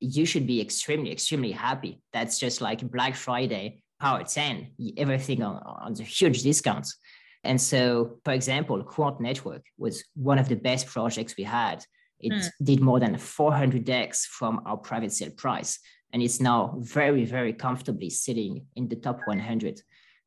you 0.00 0.26
should 0.26 0.46
be 0.46 0.60
extremely, 0.60 1.12
extremely 1.12 1.52
happy. 1.52 2.00
That's 2.12 2.38
just 2.38 2.60
like 2.60 2.90
Black 2.90 3.14
Friday, 3.14 3.82
Power 4.00 4.24
10, 4.24 4.68
everything 4.96 5.42
on, 5.42 5.62
on 5.64 5.94
the 5.94 6.02
huge 6.02 6.42
discounts. 6.42 6.96
And 7.44 7.60
so, 7.60 8.18
for 8.24 8.32
example, 8.32 8.82
Quant 8.82 9.20
Network 9.20 9.64
was 9.78 10.04
one 10.14 10.38
of 10.38 10.48
the 10.48 10.56
best 10.56 10.86
projects 10.86 11.36
we 11.36 11.44
had. 11.44 11.84
It 12.20 12.32
mm. 12.32 12.50
did 12.62 12.80
more 12.80 13.00
than 13.00 13.14
400x 13.14 14.26
from 14.26 14.62
our 14.66 14.76
private 14.76 15.12
sale 15.12 15.30
price. 15.36 15.78
And 16.12 16.22
it's 16.22 16.40
now 16.40 16.74
very, 16.78 17.24
very 17.24 17.52
comfortably 17.52 18.10
sitting 18.10 18.66
in 18.76 18.88
the 18.88 18.96
top 18.96 19.20
100. 19.24 19.80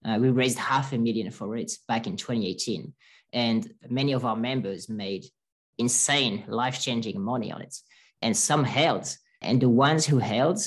Uh, 0.05 0.17
we 0.19 0.29
raised 0.29 0.57
half 0.57 0.93
a 0.93 0.97
million 0.97 1.31
for 1.31 1.55
it 1.57 1.71
back 1.88 2.07
in 2.07 2.17
2018. 2.17 2.93
And 3.33 3.73
many 3.89 4.13
of 4.13 4.25
our 4.25 4.35
members 4.35 4.89
made 4.89 5.25
insane, 5.77 6.43
life 6.47 6.81
changing 6.81 7.19
money 7.21 7.51
on 7.51 7.62
it. 7.62 7.75
And 8.21 8.35
some 8.35 8.63
held. 8.63 9.15
And 9.41 9.62
the 9.62 9.69
ones 9.69 10.05
who 10.05 10.19
held 10.19 10.59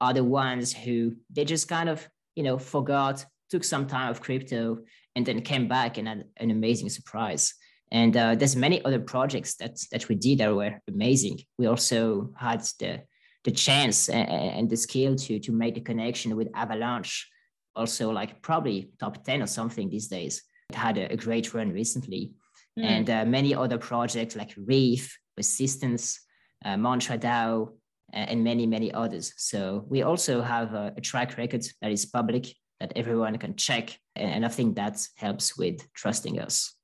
are 0.00 0.12
the 0.12 0.24
ones 0.24 0.72
who 0.72 1.16
they 1.30 1.44
just 1.44 1.68
kind 1.68 1.88
of, 1.88 2.06
you 2.34 2.42
know, 2.42 2.58
forgot, 2.58 3.24
took 3.50 3.64
some 3.64 3.86
time 3.86 4.10
of 4.10 4.20
crypto, 4.20 4.78
and 5.16 5.26
then 5.26 5.40
came 5.40 5.66
back 5.66 5.98
and 5.98 6.06
had 6.06 6.24
an 6.36 6.50
amazing 6.50 6.90
surprise. 6.90 7.54
And 7.90 8.16
uh, 8.16 8.34
there's 8.34 8.56
many 8.56 8.84
other 8.84 9.00
projects 9.00 9.54
that 9.56 9.78
that 9.92 10.08
we 10.08 10.14
did 10.14 10.38
that 10.38 10.54
were 10.54 10.80
amazing. 10.88 11.40
We 11.58 11.66
also 11.66 12.32
had 12.36 12.60
the 12.78 13.02
the 13.44 13.50
chance 13.50 14.08
and, 14.08 14.28
and 14.28 14.70
the 14.70 14.76
skill 14.76 15.16
to 15.16 15.38
to 15.38 15.52
make 15.52 15.74
the 15.74 15.80
connection 15.80 16.36
with 16.36 16.48
Avalanche, 16.54 17.28
also 17.74 18.10
like 18.10 18.42
probably 18.42 18.90
top 18.98 19.24
ten 19.24 19.42
or 19.42 19.46
something 19.46 19.88
these 19.90 20.08
days. 20.08 20.42
It 20.70 20.76
had 20.76 20.98
a, 20.98 21.12
a 21.12 21.16
great 21.16 21.54
run 21.54 21.72
recently, 21.72 22.32
mm. 22.78 22.84
and 22.84 23.08
uh, 23.08 23.24
many 23.24 23.54
other 23.54 23.78
projects 23.78 24.36
like 24.36 24.54
Reef, 24.56 25.18
Persistence, 25.36 26.20
uh, 26.64 26.76
Mantra 26.76 27.16
DAO, 27.16 27.72
and 28.12 28.44
many 28.44 28.66
many 28.66 28.92
others. 28.92 29.32
So 29.36 29.86
we 29.88 30.02
also 30.02 30.42
have 30.42 30.74
a, 30.74 30.92
a 30.96 31.00
track 31.00 31.38
record 31.38 31.64
that 31.80 31.90
is 31.90 32.04
public 32.04 32.54
that 32.80 32.92
everyone 32.96 33.38
can 33.38 33.56
check. 33.56 33.98
And 34.14 34.44
I 34.44 34.48
think 34.48 34.76
that 34.76 35.04
helps 35.16 35.56
with 35.56 35.80
trusting 35.94 36.38
us. 36.38 36.74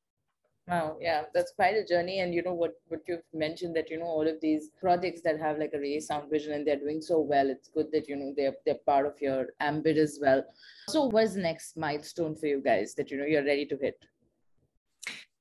Wow, 0.66 0.97
yeah, 0.99 1.25
that's 1.35 1.52
quite 1.52 1.76
a 1.76 1.85
journey. 1.85 2.21
And 2.21 2.33
you 2.33 2.42
know 2.42 2.54
what 2.54 2.73
what 2.88 3.00
you've 3.06 3.28
mentioned 3.35 3.76
that 3.76 3.90
you 3.90 3.99
know 3.99 4.06
all 4.06 4.26
of 4.26 4.40
these 4.40 4.71
projects 4.80 5.21
that 5.23 5.38
have 5.38 5.59
like 5.59 5.73
a 5.75 5.78
really 5.78 6.00
sound 6.00 6.30
vision 6.30 6.54
and 6.54 6.66
they're 6.66 6.78
doing 6.78 7.02
so 7.02 7.21
well. 7.21 7.50
It's 7.50 7.68
good 7.68 7.92
that 7.92 8.09
you 8.09 8.16
know 8.16 8.33
they're 8.35 8.54
they're 8.64 8.83
part 8.87 9.06
of 9.06 9.21
your 9.21 9.49
ambit 9.61 9.99
as 9.99 10.18
well. 10.23 10.42
So 10.88 11.04
what's 11.04 11.35
the 11.35 11.42
next 11.42 11.76
milestone 11.76 12.35
for 12.35 12.47
you 12.47 12.62
guys 12.62 12.94
that 12.94 13.11
you 13.11 13.18
know 13.18 13.26
you're 13.26 13.44
ready 13.44 13.66
to 13.66 13.76
hit? 13.76 14.06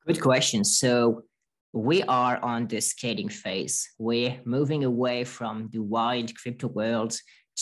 Good 0.05 0.21
question. 0.21 0.65
So 0.65 1.23
we 1.71 2.03
are 2.03 2.37
on 2.43 2.67
the 2.67 2.81
scaling 2.81 3.29
phase. 3.29 3.89
We're 3.97 4.41
moving 4.43 4.83
away 4.83 5.23
from 5.23 5.69
the 5.71 5.81
wild 5.81 6.35
crypto 6.35 6.67
world 6.67 7.17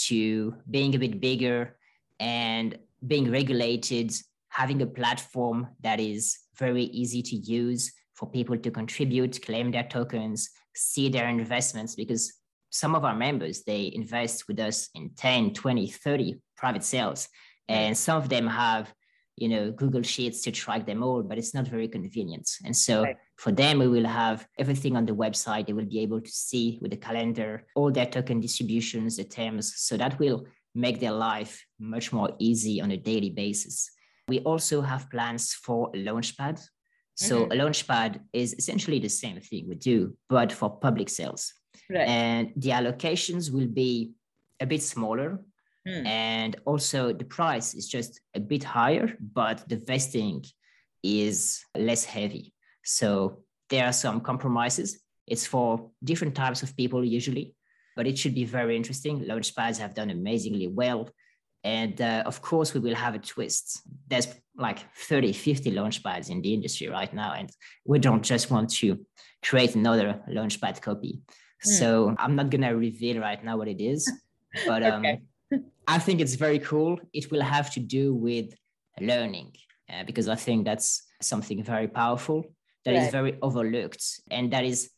to 0.08 0.56
being 0.70 0.96
a 0.96 1.00
bit 1.00 1.22
bigger, 1.22 1.78
and 2.20 2.78
being 3.06 3.32
regulated, 3.32 4.14
having 4.52 4.82
a 4.82 4.86
platform 4.86 5.68
that 5.82 6.00
is 6.00 6.38
very 6.58 6.84
easy 6.84 7.22
to 7.22 7.36
use 7.36 7.92
for 8.14 8.30
people 8.30 8.58
to 8.58 8.70
contribute, 8.70 9.42
claim 9.42 9.72
their 9.72 9.84
tokens, 9.84 10.50
see 10.76 11.10
their 11.10 11.28
investments, 11.28 11.96
because 11.96 12.34
some 12.70 12.94
of 12.94 13.04
our 13.04 13.16
members, 13.16 13.64
they 13.64 13.92
invest 13.94 14.48
with 14.48 14.60
us 14.60 14.90
in 14.94 15.12
10, 15.16 15.54
20, 15.54 15.88
30 15.88 16.36
private 16.56 16.84
sales. 16.84 17.28
And 17.68 17.98
some 17.98 18.18
of 18.18 18.28
them 18.28 18.46
have, 18.48 18.94
you 19.38 19.48
know, 19.48 19.72
Google 19.72 20.02
Sheets 20.02 20.42
to 20.42 20.52
track 20.52 20.86
them 20.86 21.02
all, 21.02 21.24
but 21.24 21.38
it's 21.38 21.54
not 21.54 21.68
very 21.68 21.88
convenient. 21.88 22.50
And 22.66 22.76
so 22.76 23.04
right. 23.04 23.18
for 23.38 23.52
them, 23.54 23.80
we 23.80 23.88
will 23.88 24.06
have 24.06 24.46
everything 24.60 24.98
on 24.98 25.06
the 25.06 25.16
website. 25.16 25.68
They 25.68 25.74
will 25.74 25.86
be 25.86 26.00
able 26.00 26.20
to 26.20 26.32
see 26.32 26.78
with 26.82 26.92
the 26.92 26.98
calendar 26.98 27.66
all 27.76 27.92
their 27.92 28.06
token 28.06 28.42
distributions, 28.42 29.16
the 29.16 29.24
terms. 29.24 29.74
So 29.78 29.96
that 29.98 30.20
will 30.20 30.46
make 30.76 31.00
their 31.00 31.14
life 31.14 31.66
much 31.80 32.12
more 32.12 32.32
easy 32.40 32.82
on 32.82 32.92
a 32.92 32.98
daily 32.98 33.30
basis. 33.30 33.90
We 34.28 34.40
also 34.40 34.82
have 34.82 35.10
plans 35.10 35.54
for 35.54 35.92
launchpad. 35.92 36.62
So 37.16 37.46
mm-hmm. 37.46 37.60
launchpad 37.60 38.20
is 38.34 38.54
essentially 38.54 39.00
the 39.00 39.10
same 39.10 39.40
thing 39.40 39.68
we 39.68 39.76
do, 39.76 40.16
but 40.30 40.52
for 40.52 40.70
public 40.70 41.10
sales. 41.10 41.54
Right. 41.90 42.08
And 42.08 42.54
the 42.56 42.70
allocations 42.70 43.52
will 43.52 43.68
be 43.68 44.12
a 44.60 44.66
bit 44.66 44.82
smaller. 44.82 45.40
Mm. 45.88 46.06
And 46.06 46.56
also 46.66 47.12
the 47.12 47.26
price 47.26 47.74
is 47.74 47.88
just 47.88 48.22
a 48.36 48.40
bit 48.40 48.64
higher, 48.64 49.18
but 49.20 49.68
the 49.68 49.78
vesting 49.78 50.46
is 51.04 51.66
less 51.76 52.06
heavy. 52.06 52.54
So 52.84 53.44
there 53.70 53.86
are 53.86 53.94
some 53.94 54.22
compromises. 54.22 55.00
It's 55.28 55.46
for 55.46 55.90
different 56.04 56.36
types 56.36 56.64
of 56.64 56.76
people 56.78 57.04
usually 57.04 57.56
but 57.96 58.08
it 58.08 58.18
should 58.18 58.34
be 58.34 58.46
very 58.46 58.76
interesting. 58.76 59.22
Launchpads 59.22 59.78
have 59.78 59.94
done 59.94 60.10
amazingly 60.10 60.68
well. 60.68 61.10
And 61.64 62.02
uh, 62.02 62.24
of 62.26 62.42
course, 62.42 62.74
we 62.74 62.80
will 62.80 62.96
have 62.96 63.16
a 63.16 63.20
twist. 63.20 63.82
There's 64.08 64.28
like 64.58 64.80
30, 64.96 65.34
50 65.34 65.72
launch 65.72 66.04
pads 66.04 66.30
in 66.30 66.42
the 66.42 66.54
industry 66.54 66.88
right 66.88 67.14
now. 67.14 67.34
And 67.34 67.50
we 67.86 68.00
don't 68.00 68.24
just 68.24 68.50
want 68.50 68.70
to 68.76 69.06
create 69.44 69.76
another 69.76 70.22
launch 70.28 70.60
pad 70.60 70.82
copy. 70.82 71.20
Mm. 71.66 71.70
So 71.80 72.16
I'm 72.18 72.36
not 72.36 72.50
going 72.50 72.62
to 72.62 72.70
reveal 72.70 73.20
right 73.20 73.44
now 73.44 73.58
what 73.58 73.68
it 73.68 73.82
is. 73.82 74.12
But 74.68 74.84
um, 74.84 75.06
okay. 75.06 75.22
I 75.88 75.98
think 75.98 76.20
it's 76.20 76.36
very 76.36 76.60
cool. 76.60 77.00
It 77.14 77.32
will 77.32 77.42
have 77.42 77.72
to 77.72 77.80
do 77.80 78.14
with 78.14 78.54
learning 79.00 79.54
uh, 79.90 80.04
because 80.04 80.28
I 80.28 80.36
think 80.36 80.66
that's 80.66 81.04
something 81.22 81.64
very 81.64 81.88
powerful 81.88 82.44
that 82.84 82.92
right. 82.92 83.04
is 83.04 83.12
very 83.12 83.38
overlooked. 83.42 84.04
And 84.30 84.52
that 84.52 84.66
is 84.66 84.90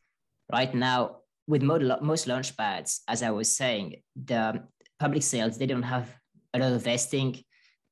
right 0.51 0.73
now 0.73 1.17
with 1.47 1.61
most 1.61 2.27
launch 2.27 2.55
pads, 2.55 3.01
as 3.07 3.21
I 3.21 3.31
was 3.31 3.55
saying, 3.55 4.01
the 4.15 4.63
public 4.99 5.23
sales, 5.23 5.57
they 5.57 5.65
don't 5.65 5.83
have 5.83 6.09
a 6.53 6.59
lot 6.59 6.71
of 6.71 6.83
vesting 6.83 7.43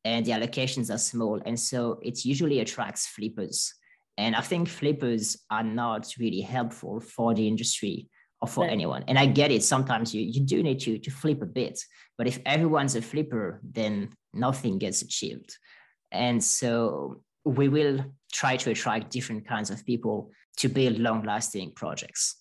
and 0.04 0.26
the 0.26 0.32
allocations 0.32 0.94
are 0.94 0.98
small. 0.98 1.42
And 1.46 1.60
so 1.60 2.00
it 2.02 2.26
usually 2.26 2.60
attracts 2.60 3.08
flippers. 3.08 3.74
And 4.18 4.36
I 4.36 4.42
think 4.42 4.68
flippers 4.68 5.38
are 5.50 5.64
not 5.64 6.14
really 6.20 6.42
helpful 6.42 7.00
for 7.00 7.34
the 7.34 7.48
industry 7.48 8.08
or 8.42 8.48
for 8.48 8.64
right. 8.64 8.72
anyone. 8.72 9.04
And 9.08 9.18
I 9.18 9.28
get 9.28 9.52
it. 9.52 9.64
Sometimes 9.64 10.14
you, 10.14 10.22
you 10.22 10.42
do 10.42 10.64
need 10.64 10.80
to, 10.82 10.98
to 10.98 11.12
flip 11.12 11.42
a 11.42 11.46
bit. 11.46 11.80
But 12.18 12.28
if 12.28 12.40
everyone's 12.46 12.96
a 12.96 13.02
flipper, 13.02 13.62
then 13.64 14.10
nothing 14.34 14.78
gets 14.80 15.02
achieved. 15.02 15.56
And 16.12 16.44
so 16.44 17.22
we 17.46 17.70
will 17.70 18.04
try 18.32 18.58
to 18.58 18.72
attract 18.72 19.12
different 19.12 19.48
kinds 19.48 19.70
of 19.70 19.86
people 19.86 20.32
to 20.58 20.68
build 20.68 21.00
long 21.00 21.24
lasting 21.24 21.72
projects. 21.76 22.38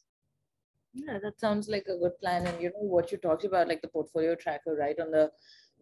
Yeah, 0.92 1.18
that 1.22 1.38
sounds 1.38 1.68
like 1.68 1.86
a 1.86 1.96
good 1.96 2.18
plan. 2.18 2.46
And 2.46 2.60
you 2.60 2.70
know 2.70 2.80
what 2.80 3.12
you 3.12 3.18
talked 3.18 3.44
about, 3.44 3.68
like 3.68 3.80
the 3.80 3.88
portfolio 3.88 4.34
tracker, 4.34 4.74
right 4.74 4.98
on 4.98 5.12
the 5.12 5.30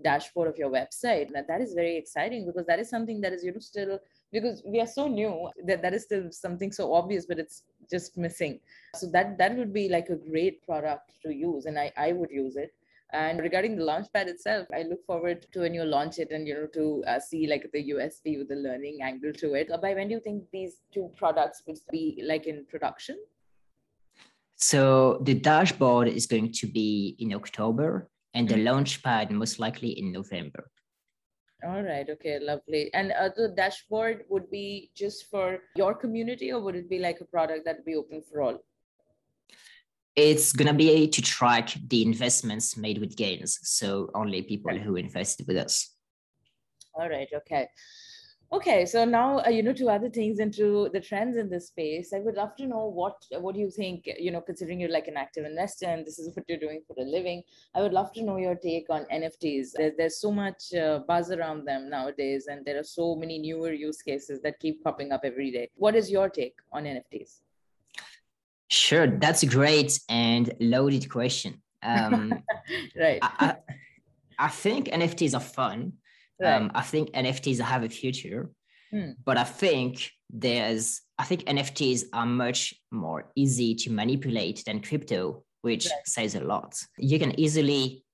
dashboard 0.03 0.49
of 0.49 0.57
your 0.57 0.71
website. 0.71 1.33
That 1.33 1.49
that 1.49 1.61
is 1.61 1.75
very 1.75 1.97
exciting 1.97 2.47
because 2.47 2.67
that 2.67 2.79
is 2.79 2.89
something 2.89 3.21
that 3.21 3.33
is 3.33 3.45
you 3.45 3.53
know 3.53 3.61
still 3.61 3.99
because 4.33 4.63
we 4.67 4.81
are 4.81 4.87
so 4.87 5.09
new 5.09 5.51
that 5.67 5.83
that 5.83 5.95
is 5.95 6.05
still 6.05 6.31
something 6.31 6.73
so 6.73 6.95
obvious, 6.95 7.27
but 7.27 7.39
it's 7.39 7.63
just 7.91 8.17
missing. 8.17 8.61
So 8.95 9.07
that 9.13 9.39
that 9.39 9.57
would 9.57 9.73
be 9.73 9.89
like 9.89 10.09
a 10.09 10.17
great 10.17 10.63
product 10.63 11.13
to 11.23 11.35
use, 11.35 11.67
and 11.67 11.79
I 11.79 11.93
I 11.97 12.13
would 12.13 12.31
use 12.31 12.57
it. 12.57 12.73
And 13.11 13.41
regarding 13.41 13.75
the 13.77 13.85
launchpad 13.85 14.27
itself, 14.27 14.67
I 14.73 14.83
look 14.83 15.05
forward 15.07 15.47
to 15.53 15.61
when 15.61 15.73
you 15.73 15.83
launch 15.85 16.19
it 16.19 16.31
and 16.31 16.47
you 16.47 16.55
know 16.55 16.67
to 16.75 17.03
uh, 17.07 17.19
see 17.19 17.47
like 17.47 17.71
the 17.73 17.91
USP 17.91 18.37
with 18.39 18.49
the 18.49 18.57
learning 18.57 18.99
angle 19.03 19.33
to 19.33 19.55
it. 19.55 19.69
By 19.81 19.95
when 19.95 20.09
do 20.09 20.15
you 20.15 20.21
think 20.21 20.45
these 20.53 20.77
two 20.93 21.11
products 21.17 21.63
would 21.67 21.79
be 21.91 22.23
like 22.27 22.47
in 22.47 22.67
production? 22.67 23.19
So 24.57 25.21
the 25.23 25.35
dashboard 25.35 26.09
is 26.09 26.27
going 26.27 26.53
to 26.53 26.67
be 26.67 27.17
in 27.19 27.33
October 27.33 28.11
and 28.35 28.49
the 28.49 28.57
launch 28.57 29.03
pad 29.03 29.31
most 29.31 29.59
likely 29.59 29.99
in 29.99 30.13
November. 30.13 30.71
All 31.67 31.83
right. 31.83 32.09
Okay. 32.09 32.39
Lovely. 32.39 32.91
And 32.95 33.13
uh, 33.13 33.31
the 33.37 33.49
dashboard 33.49 34.25
would 34.29 34.51
be 34.51 34.91
just 34.95 35.29
for 35.29 35.59
your 35.75 35.95
community, 35.95 36.53
or 36.53 36.61
would 36.61 36.77
it 36.77 36.89
be 36.89 36.99
like 36.99 37.21
a 37.21 37.25
product 37.25 37.65
that 37.65 37.77
would 37.77 37.85
be 37.85 37.97
open 37.97 38.23
for 38.31 38.43
all? 38.43 38.59
It's 40.15 40.53
gonna 40.53 40.75
be 40.75 41.09
to 41.09 41.23
track 41.23 41.75
the 41.89 42.03
investments 42.03 42.77
made 42.77 42.99
with 42.99 43.17
gains, 43.17 43.59
so 43.63 44.11
only 44.15 44.43
people 44.43 44.77
who 44.77 44.97
invested 44.97 45.47
with 45.47 45.57
us. 45.57 45.95
All 46.95 47.09
right. 47.09 47.29
Okay. 47.33 47.69
Okay, 48.51 48.87
so 48.87 49.05
now 49.05 49.41
uh, 49.45 49.51
you 49.51 49.63
know 49.63 49.75
two 49.75 49.91
other 49.91 50.09
things 50.09 50.39
into 50.39 50.89
the 50.95 51.01
trends 51.01 51.37
in 51.37 51.51
this 51.51 51.67
space. 51.67 52.15
I 52.15 52.21
would 52.21 52.35
love 52.35 52.57
to 52.57 52.67
know 52.67 52.87
what 52.87 53.23
what 53.41 53.55
do 53.55 53.61
you 53.61 53.71
think. 53.71 54.09
You 54.19 54.31
know, 54.31 54.41
considering 54.41 54.81
you're 54.81 54.91
like 54.91 55.07
an 55.07 55.19
active 55.19 55.45
investor 55.45 55.85
and 55.85 56.07
this 56.07 56.19
is 56.19 56.35
what 56.35 56.47
you're 56.49 56.59
doing 56.59 56.81
for 56.87 56.95
a 56.99 57.05
living, 57.05 57.43
I 57.75 57.83
would 57.83 57.93
love 57.93 58.11
to 58.15 58.23
know 58.23 58.39
your 58.39 58.55
take 58.55 58.87
on 58.89 59.05
NFTs. 59.13 59.73
There's, 59.77 59.93
there's 59.99 60.21
so 60.21 60.33
much 60.33 60.73
uh, 60.73 61.01
buzz 61.07 61.31
around 61.31 61.67
them 61.67 61.91
nowadays, 61.91 62.47
and 62.47 62.65
there 62.65 62.79
are 62.79 62.85
so 62.85 63.15
many 63.15 63.39
newer 63.39 63.75
use 63.75 64.01
cases 64.01 64.41
that 64.41 64.59
keep 64.61 64.83
popping 64.83 65.13
up 65.13 65.21
every 65.25 65.51
day. 65.51 65.69
What 65.75 65.95
is 65.95 66.11
your 66.11 66.31
take 66.31 66.57
on 66.73 66.85
NFTs? 66.85 67.41
Sure, 68.69 69.07
that's 69.07 69.43
a 69.43 69.47
great 69.47 70.01
and 70.09 70.55
loaded 70.59 71.11
question. 71.11 71.61
Um, 71.83 72.43
right. 72.99 73.19
I, 73.21 73.31
I, 73.41 73.57
I 74.39 74.49
think 74.49 74.87
NFTs 74.87 75.35
are 75.35 75.41
fun 75.41 75.98
Right. 76.41 76.55
Um, 76.55 76.71
I 76.75 76.83
think 76.83 77.11
NFTs 77.13 77.61
have 77.61 77.83
a 77.83 77.89
future, 77.89 78.51
hmm. 78.91 79.11
but 79.25 79.37
I 79.37 79.45
think 79.45 80.11
there's 80.31 81.01
I 81.19 81.25
think 81.25 81.45
NFTs 81.45 82.05
are 82.13 82.27
much 82.27 82.75
more 82.93 83.31
easy 83.35 83.75
to 83.75 83.91
manipulate 83.91 84.63
than 84.65 84.81
crypto, 84.81 85.43
which 85.63 85.87
right. 85.87 86.07
says 86.07 86.35
a 86.37 86.41
lot. 86.41 86.81
You 86.99 87.19
can 87.19 87.39
easily 87.39 88.05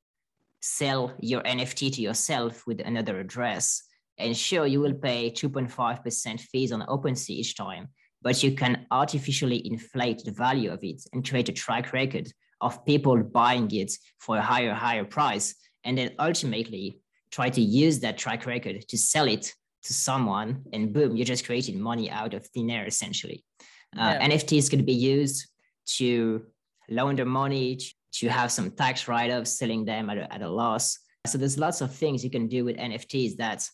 sell 0.62 1.12
your 1.20 1.42
NFT 1.42 1.92
to 1.94 2.00
yourself 2.00 2.66
with 2.66 2.80
another 2.80 3.20
address. 3.20 3.82
And 4.16 4.34
sure, 4.34 4.66
you 4.66 4.80
will 4.80 4.94
pay 4.94 5.30
2.5% 5.30 6.40
fees 6.40 6.72
on 6.72 6.80
OpenSea 6.82 7.30
each 7.30 7.56
time, 7.56 7.88
but 8.22 8.42
you 8.42 8.52
can 8.52 8.86
artificially 8.90 9.66
inflate 9.66 10.24
the 10.24 10.32
value 10.32 10.72
of 10.72 10.82
it 10.82 11.02
and 11.12 11.28
create 11.28 11.50
a 11.50 11.52
track 11.52 11.92
record 11.92 12.32
of 12.62 12.84
people 12.86 13.22
buying 13.22 13.70
it 13.72 13.92
for 14.18 14.38
a 14.38 14.42
higher, 14.42 14.72
higher 14.72 15.04
price. 15.04 15.54
And 15.84 15.98
then 15.98 16.12
ultimately, 16.18 17.00
try 17.34 17.50
to 17.50 17.60
use 17.60 17.98
that 17.98 18.16
track 18.16 18.46
record 18.46 18.76
to 18.88 18.96
sell 18.96 19.26
it 19.26 19.52
to 19.82 19.92
someone 19.92 20.62
and 20.72 20.92
boom 20.92 21.16
you 21.16 21.24
just 21.24 21.44
created 21.44 21.74
money 21.76 22.08
out 22.08 22.32
of 22.32 22.46
thin 22.46 22.70
air 22.70 22.86
essentially 22.86 23.44
uh, 23.98 24.14
yeah. 24.14 24.28
nfts 24.28 24.70
could 24.70 24.86
be 24.86 24.98
used 25.16 25.48
to 25.84 26.44
launder 26.88 27.24
money 27.24 27.78
to 28.12 28.28
have 28.28 28.52
some 28.52 28.70
tax 28.70 29.08
write-offs 29.08 29.58
selling 29.58 29.84
them 29.84 30.08
at 30.10 30.18
a, 30.18 30.32
at 30.32 30.42
a 30.42 30.48
loss 30.48 30.98
so 31.26 31.36
there's 31.36 31.58
lots 31.58 31.80
of 31.80 31.92
things 31.92 32.22
you 32.22 32.30
can 32.30 32.46
do 32.46 32.64
with 32.64 32.76
nfts 32.76 33.36
that 33.36 33.68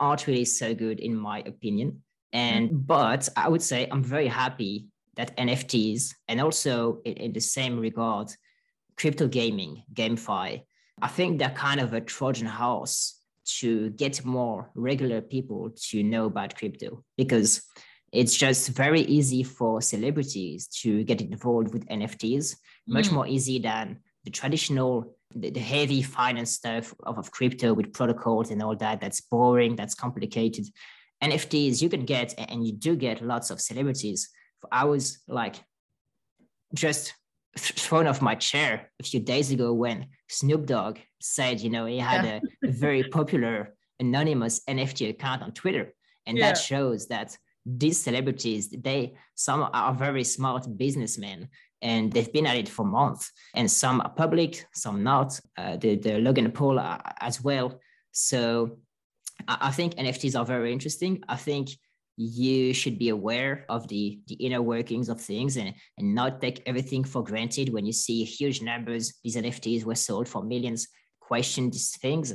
aren't 0.00 0.26
really 0.26 0.44
so 0.44 0.74
good 0.74 0.98
in 0.98 1.14
my 1.14 1.38
opinion 1.46 2.02
and 2.32 2.68
mm-hmm. 2.68 2.78
but 2.78 3.28
i 3.36 3.48
would 3.48 3.62
say 3.62 3.86
i'm 3.92 4.02
very 4.02 4.26
happy 4.26 4.86
that 5.14 5.36
nfts 5.36 6.12
and 6.26 6.40
also 6.40 7.00
in, 7.04 7.12
in 7.24 7.32
the 7.32 7.40
same 7.40 7.78
regard 7.78 8.28
crypto 8.96 9.28
gaming 9.28 9.82
GameFi 9.94 10.62
I 11.00 11.08
think 11.08 11.38
they're 11.38 11.50
kind 11.50 11.80
of 11.80 11.92
a 11.92 12.00
Trojan 12.00 12.46
horse 12.46 13.20
to 13.58 13.90
get 13.90 14.24
more 14.24 14.70
regular 14.74 15.20
people 15.20 15.70
to 15.88 16.02
know 16.02 16.26
about 16.26 16.56
crypto 16.56 17.04
because 17.16 17.62
it's 18.12 18.36
just 18.36 18.68
very 18.70 19.00
easy 19.02 19.42
for 19.42 19.82
celebrities 19.82 20.68
to 20.68 21.02
get 21.04 21.20
involved 21.20 21.74
with 21.74 21.86
NFTs, 21.88 22.56
much 22.86 23.08
mm. 23.08 23.12
more 23.12 23.26
easy 23.26 23.58
than 23.58 23.98
the 24.24 24.30
traditional, 24.30 25.16
the, 25.34 25.50
the 25.50 25.60
heavy 25.60 26.00
finance 26.00 26.52
stuff 26.52 26.94
of, 27.02 27.18
of 27.18 27.30
crypto 27.32 27.74
with 27.74 27.92
protocols 27.92 28.50
and 28.50 28.62
all 28.62 28.76
that. 28.76 29.00
That's 29.00 29.20
boring, 29.20 29.74
that's 29.74 29.94
complicated. 29.94 30.66
NFTs, 31.22 31.82
you 31.82 31.88
can 31.88 32.04
get, 32.04 32.34
and 32.38 32.64
you 32.64 32.72
do 32.72 32.94
get 32.94 33.20
lots 33.20 33.50
of 33.50 33.60
celebrities. 33.60 34.28
I 34.70 34.84
was 34.84 35.18
like 35.28 35.56
just 36.72 37.14
thrown 37.58 38.06
off 38.06 38.22
my 38.22 38.34
chair 38.34 38.90
a 39.00 39.04
few 39.04 39.20
days 39.20 39.50
ago 39.50 39.72
when 39.72 40.06
Snoop 40.28 40.66
Dogg 40.66 40.98
said, 41.20 41.60
you 41.60 41.70
know, 41.70 41.86
he 41.86 41.98
had 41.98 42.24
yeah. 42.24 42.40
a, 42.64 42.68
a, 42.68 42.72
very 42.72 43.04
popular 43.04 43.74
anonymous 44.00 44.60
NFT 44.68 45.10
account 45.10 45.42
on 45.42 45.52
Twitter. 45.52 45.94
And 46.26 46.38
yeah. 46.38 46.48
that 46.48 46.58
shows 46.58 47.08
that 47.08 47.36
these 47.66 48.00
celebrities, 48.00 48.70
they 48.70 49.14
some 49.34 49.68
are 49.72 49.94
very 49.94 50.24
smart 50.24 50.66
businessmen 50.76 51.48
and 51.80 52.12
they've 52.12 52.32
been 52.32 52.46
at 52.46 52.56
it 52.56 52.68
for 52.68 52.84
months. 52.84 53.30
And 53.54 53.70
some 53.70 54.00
are 54.00 54.10
public, 54.10 54.66
some 54.74 55.02
not. 55.02 55.38
Uh, 55.56 55.76
the, 55.76 55.96
the 55.96 56.18
Logan 56.18 56.50
Paul 56.50 56.78
uh, 56.78 56.98
as 57.20 57.42
well. 57.42 57.80
So 58.12 58.78
I, 59.46 59.58
I 59.62 59.70
think 59.70 59.94
NFTs 59.94 60.38
are 60.38 60.44
very 60.44 60.72
interesting. 60.72 61.22
I 61.28 61.36
think 61.36 61.70
you 62.16 62.72
should 62.72 62.98
be 62.98 63.08
aware 63.08 63.64
of 63.68 63.88
the, 63.88 64.20
the 64.28 64.34
inner 64.36 64.62
workings 64.62 65.08
of 65.08 65.20
things 65.20 65.56
and, 65.56 65.74
and 65.98 66.14
not 66.14 66.40
take 66.40 66.62
everything 66.66 67.04
for 67.04 67.24
granted 67.24 67.72
when 67.72 67.84
you 67.84 67.92
see 67.92 68.24
huge 68.24 68.62
numbers. 68.62 69.14
These 69.24 69.36
NFTs 69.36 69.84
were 69.84 69.94
sold 69.94 70.28
for 70.28 70.42
millions. 70.42 70.88
Question 71.20 71.70
these 71.70 71.96
things. 71.96 72.32